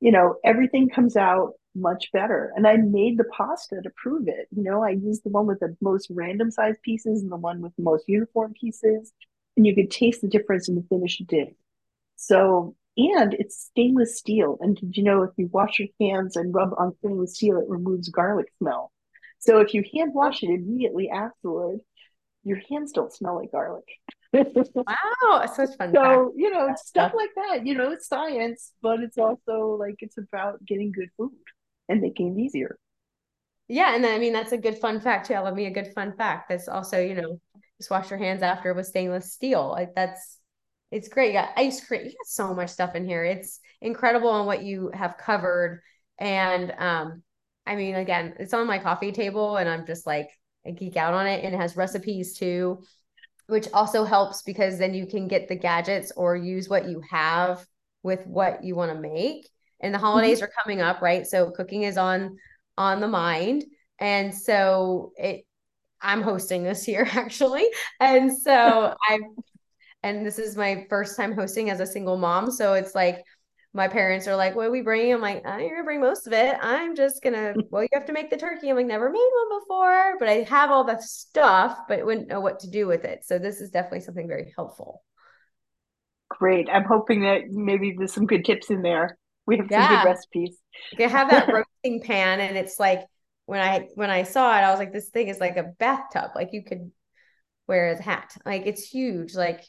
You 0.00 0.12
know, 0.12 0.36
everything 0.44 0.88
comes 0.90 1.16
out 1.16 1.54
much 1.74 2.12
better. 2.12 2.52
And 2.56 2.66
I 2.66 2.76
made 2.76 3.18
the 3.18 3.24
pasta 3.24 3.80
to 3.82 3.90
prove 3.96 4.28
it. 4.28 4.48
You 4.56 4.62
know, 4.64 4.82
I 4.84 4.90
used 4.90 5.24
the 5.24 5.30
one 5.30 5.46
with 5.46 5.60
the 5.60 5.76
most 5.80 6.08
random 6.10 6.50
size 6.50 6.76
pieces 6.82 7.22
and 7.22 7.32
the 7.32 7.36
one 7.36 7.62
with 7.62 7.76
the 7.76 7.82
most 7.82 8.04
uniform 8.08 8.54
pieces. 8.60 9.12
and 9.56 9.66
you 9.66 9.74
could 9.74 9.90
taste 9.90 10.22
the 10.22 10.28
difference 10.28 10.68
in 10.68 10.74
the 10.76 10.84
finished 10.90 11.26
dish. 11.26 11.54
So, 12.16 12.74
and 12.96 13.34
it's 13.34 13.66
stainless 13.66 14.18
steel. 14.18 14.58
And 14.60 14.76
did 14.76 14.96
you 14.96 15.02
know 15.02 15.22
if 15.22 15.32
you 15.36 15.48
wash 15.52 15.78
your 15.78 15.88
hands 16.00 16.36
and 16.36 16.54
rub 16.54 16.70
on 16.78 16.96
stainless 16.98 17.34
steel, 17.36 17.58
it 17.58 17.68
removes 17.68 18.08
garlic 18.08 18.48
smell. 18.58 18.92
So 19.38 19.60
if 19.60 19.74
you 19.74 19.84
hand 19.94 20.14
wash 20.14 20.42
it 20.42 20.50
immediately 20.50 21.10
afterward, 21.10 21.80
your 22.46 22.60
hands 22.70 22.92
don't 22.92 23.12
smell 23.12 23.34
like 23.34 23.50
garlic. 23.50 23.84
wow, 24.32 25.46
such 25.52 25.76
fun. 25.76 25.92
So, 25.92 26.02
fact. 26.02 26.30
you 26.36 26.50
know, 26.50 26.68
stuff 26.76 27.12
like 27.14 27.30
that, 27.34 27.66
you 27.66 27.74
know, 27.74 27.90
it's 27.90 28.06
science, 28.06 28.72
but 28.80 29.00
it's 29.00 29.18
also 29.18 29.76
like 29.78 29.96
it's 29.98 30.16
about 30.16 30.64
getting 30.64 30.92
good 30.92 31.08
food 31.16 31.32
and 31.88 32.00
making 32.00 32.38
it 32.38 32.40
easier. 32.40 32.78
Yeah, 33.66 33.96
and 33.96 34.04
then 34.04 34.14
I 34.14 34.18
mean 34.18 34.32
that's 34.32 34.52
a 34.52 34.58
good 34.58 34.78
fun 34.78 35.00
fact 35.00 35.26
too. 35.26 35.34
I 35.34 35.40
love 35.40 35.56
me 35.56 35.66
a 35.66 35.72
good 35.72 35.92
fun 35.92 36.16
fact. 36.16 36.48
That's 36.48 36.68
also, 36.68 37.00
you 37.00 37.16
know, 37.16 37.40
just 37.78 37.90
wash 37.90 38.10
your 38.10 38.18
hands 38.20 38.42
after 38.42 38.72
with 38.74 38.86
stainless 38.86 39.32
steel. 39.32 39.68
Like 39.68 39.96
that's 39.96 40.38
it's 40.92 41.08
great. 41.08 41.28
You 41.28 41.40
got 41.40 41.50
ice 41.56 41.84
cream. 41.84 42.04
You 42.04 42.10
got 42.10 42.26
so 42.26 42.54
much 42.54 42.70
stuff 42.70 42.94
in 42.94 43.04
here. 43.04 43.24
It's 43.24 43.58
incredible 43.80 44.28
on 44.28 44.46
what 44.46 44.62
you 44.62 44.92
have 44.94 45.18
covered. 45.18 45.82
And 46.18 46.72
um, 46.78 47.24
I 47.66 47.74
mean, 47.74 47.96
again, 47.96 48.34
it's 48.38 48.54
on 48.54 48.68
my 48.68 48.78
coffee 48.78 49.10
table 49.10 49.56
and 49.56 49.68
I'm 49.68 49.84
just 49.84 50.06
like 50.06 50.28
I 50.66 50.70
geek 50.70 50.96
out 50.96 51.14
on 51.14 51.26
it. 51.26 51.44
And 51.44 51.54
it 51.54 51.58
has 51.58 51.76
recipes 51.76 52.36
too, 52.36 52.82
which 53.46 53.68
also 53.72 54.04
helps 54.04 54.42
because 54.42 54.78
then 54.78 54.94
you 54.94 55.06
can 55.06 55.28
get 55.28 55.48
the 55.48 55.56
gadgets 55.56 56.12
or 56.16 56.36
use 56.36 56.68
what 56.68 56.88
you 56.88 57.02
have 57.10 57.64
with 58.02 58.26
what 58.26 58.64
you 58.64 58.74
want 58.74 58.92
to 58.92 59.00
make. 59.00 59.48
And 59.80 59.92
the 59.94 59.98
holidays 59.98 60.38
mm-hmm. 60.38 60.44
are 60.46 60.62
coming 60.62 60.80
up, 60.80 61.02
right? 61.02 61.26
So 61.26 61.50
cooking 61.50 61.82
is 61.82 61.96
on 61.96 62.36
on 62.78 63.00
the 63.00 63.08
mind. 63.08 63.64
And 63.98 64.34
so 64.34 65.12
it 65.16 65.44
I'm 66.00 66.22
hosting 66.22 66.62
this 66.62 66.86
year 66.88 67.08
actually. 67.12 67.66
And 68.00 68.36
so 68.36 68.94
I've 69.08 69.20
and 70.02 70.24
this 70.24 70.38
is 70.38 70.56
my 70.56 70.86
first 70.88 71.16
time 71.16 71.32
hosting 71.32 71.68
as 71.68 71.80
a 71.80 71.86
single 71.86 72.16
mom. 72.16 72.50
So 72.50 72.74
it's 72.74 72.94
like 72.94 73.24
my 73.76 73.88
parents 73.88 74.26
are 74.26 74.34
like, 74.34 74.56
"What 74.56 74.68
are 74.68 74.70
we 74.70 74.80
bringing?" 74.80 75.12
I'm 75.12 75.20
like, 75.20 75.46
"I'm 75.46 75.68
gonna 75.68 75.84
bring 75.84 76.00
most 76.00 76.26
of 76.26 76.32
it. 76.32 76.56
I'm 76.60 76.96
just 76.96 77.22
gonna. 77.22 77.54
Well, 77.70 77.82
you 77.82 77.88
have 77.92 78.06
to 78.06 78.12
make 78.12 78.30
the 78.30 78.36
turkey. 78.36 78.70
I'm 78.70 78.76
like, 78.76 78.86
never 78.86 79.10
made 79.10 79.30
one 79.48 79.60
before, 79.60 80.18
but 80.18 80.28
I 80.28 80.42
have 80.48 80.70
all 80.70 80.84
the 80.84 80.98
stuff, 81.00 81.80
but 81.88 82.04
wouldn't 82.04 82.28
know 82.28 82.40
what 82.40 82.60
to 82.60 82.70
do 82.70 82.86
with 82.86 83.04
it. 83.04 83.24
So 83.24 83.38
this 83.38 83.60
is 83.60 83.70
definitely 83.70 84.00
something 84.00 84.26
very 84.26 84.52
helpful. 84.56 85.02
Great. 86.28 86.68
I'm 86.72 86.84
hoping 86.84 87.20
that 87.22 87.50
maybe 87.50 87.94
there's 87.96 88.14
some 88.14 88.26
good 88.26 88.44
tips 88.44 88.70
in 88.70 88.82
there. 88.82 89.18
We 89.46 89.58
have 89.58 89.66
yeah. 89.70 89.88
some 89.88 89.96
good 89.96 90.08
recipes. 90.10 90.56
You 90.98 91.08
have 91.08 91.30
that 91.30 91.48
roasting 91.52 92.00
pan, 92.00 92.40
and 92.40 92.56
it's 92.56 92.80
like 92.80 93.02
when 93.44 93.60
I 93.60 93.88
when 93.94 94.10
I 94.10 94.22
saw 94.22 94.56
it, 94.56 94.62
I 94.62 94.70
was 94.70 94.78
like, 94.78 94.92
this 94.92 95.10
thing 95.10 95.28
is 95.28 95.38
like 95.38 95.56
a 95.56 95.72
bathtub. 95.78 96.30
Like 96.34 96.50
you 96.52 96.64
could 96.64 96.90
wear 97.66 97.88
as 97.88 98.00
a 98.00 98.04
hat. 98.04 98.36
Like 98.46 98.66
it's 98.66 98.88
huge. 98.88 99.34
Like 99.34 99.62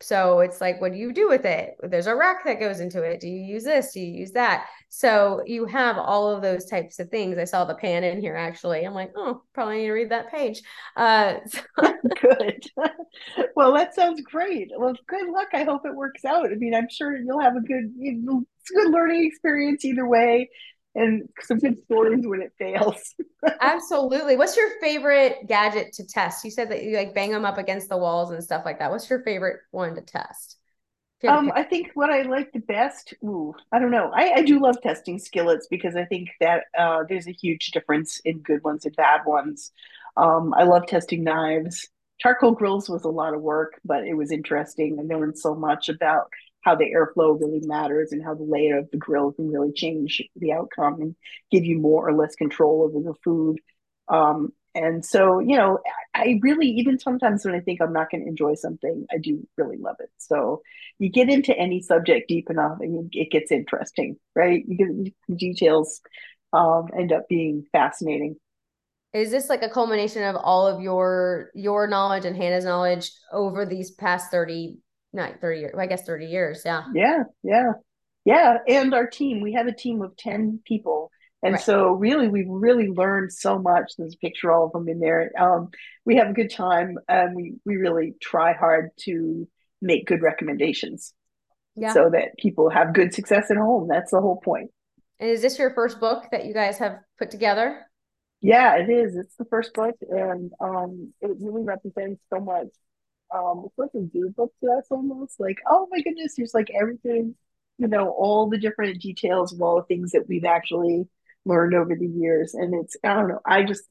so 0.00 0.40
it's 0.40 0.60
like, 0.60 0.80
what 0.80 0.92
do 0.92 0.98
you 0.98 1.12
do 1.12 1.28
with 1.28 1.44
it? 1.44 1.76
There's 1.82 2.06
a 2.06 2.14
rack 2.14 2.44
that 2.44 2.60
goes 2.60 2.80
into 2.80 3.02
it. 3.02 3.20
Do 3.20 3.28
you 3.28 3.40
use 3.44 3.64
this? 3.64 3.92
Do 3.92 4.00
you 4.00 4.12
use 4.12 4.30
that? 4.32 4.66
So 4.88 5.42
you 5.44 5.66
have 5.66 5.98
all 5.98 6.30
of 6.30 6.40
those 6.40 6.66
types 6.66 6.98
of 7.00 7.10
things. 7.10 7.36
I 7.36 7.44
saw 7.44 7.64
the 7.64 7.74
pan 7.74 8.04
in 8.04 8.20
here 8.20 8.36
actually. 8.36 8.84
I'm 8.84 8.94
like, 8.94 9.12
oh, 9.16 9.42
probably 9.54 9.78
need 9.78 9.86
to 9.86 9.92
read 9.92 10.10
that 10.10 10.30
page. 10.30 10.62
Uh, 10.96 11.38
so- 11.46 11.60
good. 12.20 12.64
well, 13.56 13.72
that 13.74 13.94
sounds 13.94 14.20
great. 14.22 14.70
Well, 14.76 14.94
good 15.06 15.28
luck. 15.30 15.48
I 15.52 15.64
hope 15.64 15.84
it 15.84 15.94
works 15.94 16.24
out. 16.24 16.46
I 16.46 16.54
mean, 16.54 16.74
I'm 16.74 16.88
sure 16.90 17.16
you'll 17.16 17.40
have 17.40 17.56
a 17.56 17.60
good, 17.60 17.92
good 17.98 18.90
learning 18.90 19.26
experience 19.26 19.84
either 19.84 20.06
way 20.06 20.48
and 20.98 21.28
some 21.40 21.58
good 21.58 21.78
stories 21.84 22.26
when 22.26 22.42
it 22.42 22.52
fails. 22.58 23.14
Absolutely. 23.60 24.36
What's 24.36 24.56
your 24.56 24.68
favorite 24.80 25.46
gadget 25.46 25.92
to 25.94 26.06
test? 26.06 26.44
You 26.44 26.50
said 26.50 26.70
that 26.70 26.82
you 26.82 26.96
like 26.96 27.14
bang 27.14 27.30
them 27.30 27.44
up 27.44 27.58
against 27.58 27.88
the 27.88 27.96
walls 27.96 28.30
and 28.30 28.42
stuff 28.42 28.64
like 28.64 28.78
that. 28.78 28.90
What's 28.90 29.08
your 29.08 29.22
favorite 29.22 29.60
one 29.70 29.94
to 29.94 30.00
test? 30.00 30.56
Um, 31.26 31.50
I 31.54 31.64
think 31.64 31.90
what 31.94 32.10
I 32.10 32.22
like 32.22 32.52
the 32.52 32.60
best, 32.60 33.12
ooh, 33.24 33.52
I 33.72 33.80
don't 33.80 33.90
know. 33.90 34.10
I, 34.14 34.34
I 34.34 34.42
do 34.42 34.60
love 34.60 34.80
testing 34.80 35.18
skillets 35.18 35.66
because 35.68 35.96
I 35.96 36.04
think 36.04 36.28
that 36.40 36.64
uh, 36.78 37.02
there's 37.08 37.26
a 37.26 37.32
huge 37.32 37.72
difference 37.72 38.20
in 38.20 38.38
good 38.38 38.62
ones 38.62 38.86
and 38.86 38.94
bad 38.94 39.22
ones. 39.26 39.72
Um, 40.16 40.54
I 40.54 40.62
love 40.62 40.86
testing 40.86 41.24
knives. 41.24 41.88
Charcoal 42.18 42.52
grills 42.52 42.88
was 42.88 43.04
a 43.04 43.08
lot 43.08 43.34
of 43.34 43.40
work, 43.40 43.80
but 43.84 44.04
it 44.06 44.14
was 44.14 44.30
interesting. 44.30 44.98
I 44.98 45.14
learned 45.14 45.38
so 45.38 45.54
much 45.54 45.88
about 45.88 46.30
how 46.68 46.74
the 46.74 46.92
airflow 46.94 47.40
really 47.40 47.60
matters 47.66 48.12
and 48.12 48.22
how 48.22 48.34
the 48.34 48.42
layer 48.42 48.76
of 48.76 48.90
the 48.90 48.98
grill 48.98 49.32
can 49.32 49.50
really 49.50 49.72
change 49.72 50.22
the 50.36 50.52
outcome 50.52 51.00
and 51.00 51.16
give 51.50 51.64
you 51.64 51.78
more 51.78 52.06
or 52.06 52.12
less 52.12 52.34
control 52.34 52.82
over 52.82 53.02
the 53.02 53.14
food. 53.24 53.58
Um, 54.08 54.52
and 54.74 55.02
so, 55.04 55.38
you 55.38 55.56
know, 55.56 55.78
I 56.14 56.38
really, 56.42 56.66
even 56.66 56.98
sometimes 56.98 57.44
when 57.44 57.54
I 57.54 57.60
think 57.60 57.80
I'm 57.80 57.94
not 57.94 58.10
going 58.10 58.22
to 58.22 58.28
enjoy 58.28 58.54
something, 58.54 59.06
I 59.10 59.16
do 59.16 59.46
really 59.56 59.78
love 59.78 59.96
it. 60.00 60.10
So 60.18 60.60
you 60.98 61.08
get 61.08 61.30
into 61.30 61.56
any 61.56 61.80
subject 61.80 62.28
deep 62.28 62.50
enough 62.50 62.80
and 62.80 63.08
it 63.12 63.30
gets 63.30 63.50
interesting, 63.50 64.16
right? 64.36 64.62
You 64.68 64.76
get 64.76 65.14
the 65.28 65.34
details 65.34 66.02
um, 66.52 66.88
end 66.96 67.12
up 67.12 67.28
being 67.30 67.64
fascinating. 67.72 68.36
Is 69.14 69.30
this 69.30 69.48
like 69.48 69.62
a 69.62 69.70
culmination 69.70 70.22
of 70.22 70.36
all 70.36 70.66
of 70.66 70.82
your 70.82 71.50
your 71.54 71.86
knowledge 71.86 72.26
and 72.26 72.36
Hannah's 72.36 72.66
knowledge 72.66 73.10
over 73.32 73.64
these 73.64 73.90
past 73.90 74.30
30 74.30 74.78
not 75.12 75.40
30 75.40 75.60
years, 75.60 75.74
I 75.78 75.86
guess 75.86 76.04
30 76.04 76.26
years. 76.26 76.62
Yeah. 76.64 76.84
Yeah. 76.94 77.22
Yeah. 77.42 77.72
Yeah. 78.24 78.58
And 78.66 78.94
our 78.94 79.06
team, 79.06 79.40
we 79.40 79.54
have 79.54 79.66
a 79.66 79.74
team 79.74 80.02
of 80.02 80.16
10 80.16 80.60
people. 80.64 81.10
And 81.42 81.54
right. 81.54 81.62
so 81.62 81.90
really, 81.90 82.28
we've 82.28 82.48
really 82.48 82.88
learned 82.88 83.32
so 83.32 83.58
much. 83.58 83.92
There's 83.96 84.14
a 84.14 84.18
picture 84.18 84.52
all 84.52 84.66
of 84.66 84.72
them 84.72 84.88
in 84.88 84.98
there. 84.98 85.30
Um, 85.38 85.68
we 86.04 86.16
have 86.16 86.28
a 86.28 86.32
good 86.32 86.50
time 86.50 86.98
and 87.08 87.36
we, 87.36 87.54
we 87.64 87.76
really 87.76 88.14
try 88.20 88.54
hard 88.54 88.90
to 89.00 89.48
make 89.80 90.06
good 90.06 90.22
recommendations 90.22 91.14
yeah. 91.76 91.92
so 91.92 92.10
that 92.12 92.36
people 92.38 92.68
have 92.70 92.92
good 92.92 93.14
success 93.14 93.50
at 93.50 93.56
home. 93.56 93.88
That's 93.88 94.10
the 94.10 94.20
whole 94.20 94.40
point. 94.44 94.70
And 95.20 95.30
is 95.30 95.42
this 95.42 95.58
your 95.58 95.74
first 95.74 96.00
book 96.00 96.24
that 96.32 96.44
you 96.44 96.54
guys 96.54 96.78
have 96.78 96.98
put 97.18 97.30
together? 97.30 97.86
Yeah, 98.40 98.76
it 98.76 98.88
is. 98.88 99.16
It's 99.16 99.34
the 99.36 99.46
first 99.46 99.74
book, 99.74 99.96
and 100.08 100.52
um, 100.60 101.12
it 101.20 101.36
really 101.40 101.64
represents 101.64 102.20
so 102.32 102.38
much 102.38 102.68
um 103.34 103.64
it's 103.66 103.78
like 103.78 103.90
a 103.94 104.08
yearbook 104.12 104.52
to 104.60 104.70
us 104.72 104.86
almost 104.90 105.38
like 105.38 105.58
oh 105.68 105.86
my 105.90 106.00
goodness 106.00 106.34
there's 106.36 106.54
like 106.54 106.68
everything 106.78 107.34
you 107.78 107.88
know 107.88 108.10
all 108.10 108.48
the 108.48 108.58
different 108.58 109.00
details 109.00 109.52
of 109.52 109.62
all 109.62 109.76
the 109.76 109.82
things 109.84 110.12
that 110.12 110.28
we've 110.28 110.44
actually 110.44 111.06
learned 111.44 111.74
over 111.74 111.96
the 111.96 112.06
years. 112.06 112.54
And 112.54 112.74
it's 112.74 112.96
i 113.04 113.14
don't 113.14 113.28
know 113.28 113.40
i 113.46 113.62
just 113.64 113.84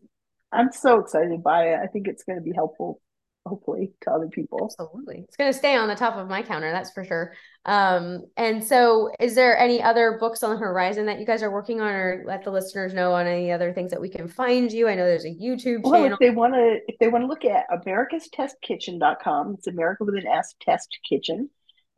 i'm 0.52 0.72
so 0.72 1.00
excited 1.00 1.44
by 1.44 1.70
it. 1.70 1.80
I 1.82 1.88
think 1.88 2.08
it's 2.08 2.24
going 2.24 2.38
to 2.38 2.44
be 2.44 2.54
helpful 2.54 3.02
hopefully 3.48 3.92
to 4.02 4.12
other 4.12 4.28
people. 4.28 4.70
Absolutely. 4.80 5.26
It's 5.28 5.38
going 5.38 5.52
to 5.52 5.58
stay 5.58 5.76
on 5.76 5.88
the 5.88 5.96
top 5.96 6.16
of 6.16 6.28
my 6.28 6.42
counter 6.42 6.72
that's 6.72 6.92
for 6.92 7.04
sure. 7.04 7.34
Um 7.66 8.24
and 8.38 8.64
so 8.64 9.12
is 9.20 9.36
there 9.36 9.58
any 9.58 9.82
other 9.82 10.18
books 10.20 10.44
on 10.44 10.52
the 10.52 10.58
horizon 10.58 11.06
that 11.08 11.20
you 11.20 11.26
guys 11.26 11.44
are 11.44 11.52
working 11.52 11.82
on 11.82 11.94
or 11.94 12.24
let 12.26 12.44
the 12.44 12.52
listeners 12.52 12.94
know 12.94 13.14
on 13.14 13.28
any 13.28 13.52
other 13.52 13.74
things 13.74 13.92
that 13.92 14.02
we 14.02 14.10
can 14.10 14.28
find 14.28 14.72
you? 14.72 14.88
I 14.88 14.96
know 14.96 15.06
there's 15.06 15.26
a 15.26 15.30
youtube 15.30 15.84
well, 15.84 15.94
channel. 15.94 16.14
if 16.14 16.20
they 16.20 16.30
want 16.30 16.54
to 16.54 16.80
if 16.88 16.98
they 17.00 17.08
want 17.08 17.24
to 17.24 17.28
look 17.28 17.44
at 17.44 17.66
america's 17.70 18.30
test 18.30 18.56
kitchen.com 18.62 19.56
it's 19.58 19.68
america 19.68 20.06
with 20.06 20.16
an 20.16 20.28
s 20.28 20.56
test 20.62 20.98
kitchen 21.10 21.50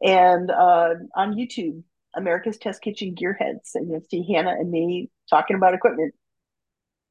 and 0.02 0.50
uh 0.50 0.96
on 1.16 1.36
youtube 1.36 1.84
america's 2.16 2.58
test 2.58 2.82
kitchen 2.82 3.14
gearheads 3.14 3.76
and 3.76 3.90
you'll 3.90 4.04
see 4.10 4.26
hannah 4.32 4.52
and 4.52 4.72
me 4.72 5.10
talking 5.30 5.56
about 5.56 5.74
equipment. 5.74 6.14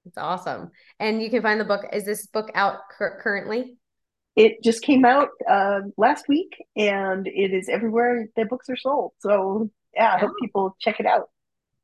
It's 0.04 0.18
awesome. 0.18 0.70
And 0.98 1.22
you 1.22 1.30
can 1.30 1.42
find 1.42 1.60
the 1.60 1.64
book 1.64 1.84
is 1.92 2.04
this 2.04 2.26
book 2.26 2.50
out 2.54 2.80
currently 2.98 3.77
it 4.38 4.62
just 4.62 4.82
came 4.82 5.04
out 5.04 5.30
uh, 5.50 5.80
last 5.96 6.28
week 6.28 6.56
and 6.76 7.26
it 7.26 7.52
is 7.52 7.68
everywhere 7.68 8.28
that 8.36 8.48
books 8.48 8.68
are 8.70 8.76
sold. 8.76 9.10
So 9.18 9.68
yeah, 9.94 10.14
I 10.14 10.18
hope 10.18 10.30
people 10.40 10.76
check 10.80 11.00
it 11.00 11.06
out. 11.06 11.28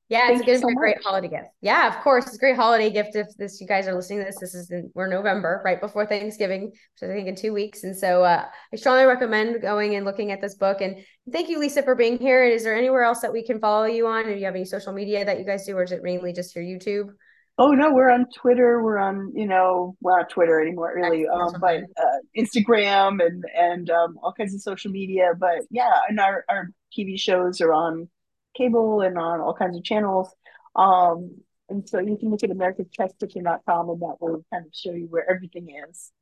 Yeah, 0.09 0.29
Thank 0.29 0.47
it's 0.47 0.61
so 0.61 0.69
a 0.69 0.75
great 0.75 1.03
holiday 1.03 1.29
gift. 1.29 1.49
Yeah, 1.63 1.89
of 1.89 2.01
course, 2.05 2.27
it's 2.27 2.37
a 2.37 2.39
great 2.39 2.55
holiday 2.55 2.91
gift. 2.91 3.17
If 3.17 3.27
this 3.39 3.61
you 3.61 3.67
guys 3.67 3.89
are 3.89 3.95
listening 3.95 4.21
to 4.21 4.27
this, 4.27 4.39
this 4.39 4.55
is 4.55 4.71
in, 4.71 4.91
we're 4.95 5.09
November, 5.09 5.63
right 5.65 5.81
before 5.81 6.07
Thanksgiving, 6.07 6.67
which 6.67 7.03
I 7.03 7.13
think 7.13 7.27
in 7.27 7.35
two 7.35 7.53
weeks. 7.53 7.83
And 7.83 7.97
so 7.97 8.23
uh, 8.23 8.45
I 8.73 8.77
strongly 8.77 9.07
recommend 9.07 9.61
going 9.61 9.97
and 9.97 10.05
looking 10.05 10.31
at 10.31 10.41
this 10.41 10.55
book. 10.55 10.81
And 10.81 10.99
thank 11.33 11.49
you, 11.49 11.59
Lisa, 11.59 11.83
for 11.83 11.97
being 11.97 12.19
here. 12.19 12.45
Is 12.45 12.63
there 12.63 12.77
anywhere 12.77 13.03
else 13.03 13.21
that 13.23 13.33
we 13.33 13.43
can 13.43 13.59
follow 13.59 13.87
you 13.87 14.07
on? 14.07 14.27
Do 14.27 14.35
you 14.35 14.45
have 14.45 14.55
any 14.55 14.67
social 14.67 14.93
media 14.93 15.25
that 15.25 15.39
you 15.39 15.45
guys 15.45 15.65
do, 15.65 15.77
or 15.77 15.83
is 15.83 15.91
it 15.91 16.05
mainly 16.05 16.33
just 16.33 16.55
your 16.55 16.65
YouTube? 16.65 17.09
Oh 17.57 17.71
no, 17.71 17.93
we're 17.93 18.11
on 18.11 18.27
Twitter. 18.35 18.83
We're 18.83 18.99
on, 18.99 19.33
you 19.35 19.47
know, 19.47 19.97
we're 20.01 20.19
not 20.19 20.29
Twitter 20.29 20.61
anymore, 20.61 20.93
really, 20.97 21.27
um, 21.29 21.55
but 21.61 21.83
uh, 21.97 22.19
Instagram 22.37 23.25
and 23.25 23.45
and 23.57 23.91
um, 23.91 24.19
all 24.23 24.33
kinds 24.33 24.55
of 24.55 24.61
social 24.61 24.91
media. 24.91 25.33
But 25.39 25.63
yeah, 25.71 26.01
and 26.09 26.19
our 26.19 26.45
our 26.49 26.71
TV 26.97 27.19
shows 27.19 27.61
are 27.61 27.73
on 27.73 28.09
cable 28.57 29.03
and 29.03 29.17
on 29.19 29.41
all 29.41 29.55
kinds 29.55 29.77
of 29.77 29.85
channels. 29.85 30.35
Um, 30.75 31.37
and 31.69 31.89
so 31.89 32.01
you 32.01 32.17
can 32.19 32.31
look 32.31 32.43
at 32.43 32.51
americastestkitchen.com 32.51 33.91
and 33.91 34.03
that 34.03 34.17
will 34.21 34.45
kind 34.53 34.67
of 34.67 34.73
show 34.75 34.93
you 34.93 35.07
where 35.09 35.29
everything 35.31 35.69
is. 35.89 36.13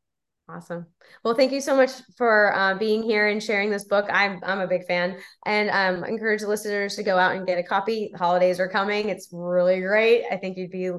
Awesome. 0.48 0.86
Well, 1.24 1.34
thank 1.34 1.52
you 1.52 1.60
so 1.60 1.76
much 1.76 1.90
for 2.18 2.54
uh, 2.54 2.74
being 2.74 3.02
here 3.02 3.28
and 3.28 3.42
sharing 3.42 3.70
this 3.70 3.84
book. 3.84 4.06
I'm 4.10 4.40
I'm 4.42 4.60
a 4.60 4.66
big 4.66 4.84
fan, 4.86 5.18
and 5.46 5.70
um, 5.70 6.04
encourage 6.04 6.42
listeners 6.42 6.96
to 6.96 7.02
go 7.02 7.16
out 7.16 7.36
and 7.36 7.46
get 7.46 7.58
a 7.58 7.62
copy. 7.62 8.12
Holidays 8.16 8.60
are 8.60 8.68
coming. 8.68 9.08
It's 9.08 9.28
really 9.32 9.80
great. 9.80 10.24
I 10.30 10.36
think 10.36 10.58
you'd 10.58 10.70
be 10.70 10.90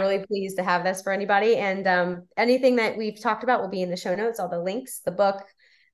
really 0.00 0.24
pleased 0.26 0.56
to 0.56 0.64
have 0.64 0.84
this 0.84 1.02
for 1.02 1.12
anybody. 1.12 1.56
And 1.56 1.86
um, 1.86 2.28
anything 2.36 2.76
that 2.76 2.96
we've 2.96 3.20
talked 3.20 3.44
about 3.44 3.60
will 3.60 3.68
be 3.68 3.82
in 3.82 3.90
the 3.90 3.96
show 3.96 4.14
notes, 4.14 4.40
all 4.40 4.48
the 4.48 4.60
links, 4.60 5.00
the 5.00 5.12
book, 5.12 5.42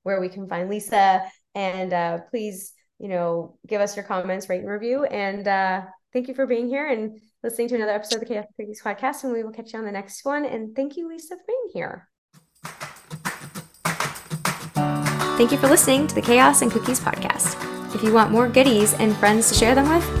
where 0.03 0.19
we 0.19 0.29
can 0.29 0.47
find 0.47 0.69
Lisa. 0.69 1.23
And 1.53 1.93
uh, 1.93 2.19
please, 2.29 2.73
you 2.99 3.07
know, 3.09 3.57
give 3.67 3.81
us 3.81 3.95
your 3.95 4.05
comments, 4.05 4.49
rate 4.49 4.61
and 4.61 4.69
review. 4.69 5.03
And 5.03 5.47
uh, 5.47 5.81
thank 6.13 6.27
you 6.27 6.33
for 6.33 6.47
being 6.47 6.67
here 6.67 6.87
and 6.87 7.19
listening 7.43 7.67
to 7.69 7.75
another 7.75 7.91
episode 7.91 8.15
of 8.15 8.21
the 8.21 8.27
Chaos 8.27 8.45
Cookies 8.59 8.81
podcast. 8.83 9.23
And 9.23 9.33
we 9.33 9.43
will 9.43 9.51
catch 9.51 9.73
you 9.73 9.79
on 9.79 9.85
the 9.85 9.91
next 9.91 10.25
one. 10.25 10.45
And 10.45 10.75
thank 10.75 10.97
you, 10.97 11.07
Lisa, 11.07 11.35
for 11.35 11.43
being 11.47 11.69
here. 11.73 12.07
Thank 15.37 15.51
you 15.51 15.57
for 15.57 15.67
listening 15.67 16.05
to 16.07 16.15
the 16.15 16.21
Chaos 16.21 16.61
and 16.61 16.71
Cookies 16.71 16.99
podcast. 16.99 17.57
If 17.95 18.03
you 18.03 18.13
want 18.13 18.31
more 18.31 18.47
goodies 18.47 18.93
and 18.93 19.15
friends 19.17 19.49
to 19.49 19.55
share 19.55 19.73
them 19.73 19.89
with, 19.89 20.20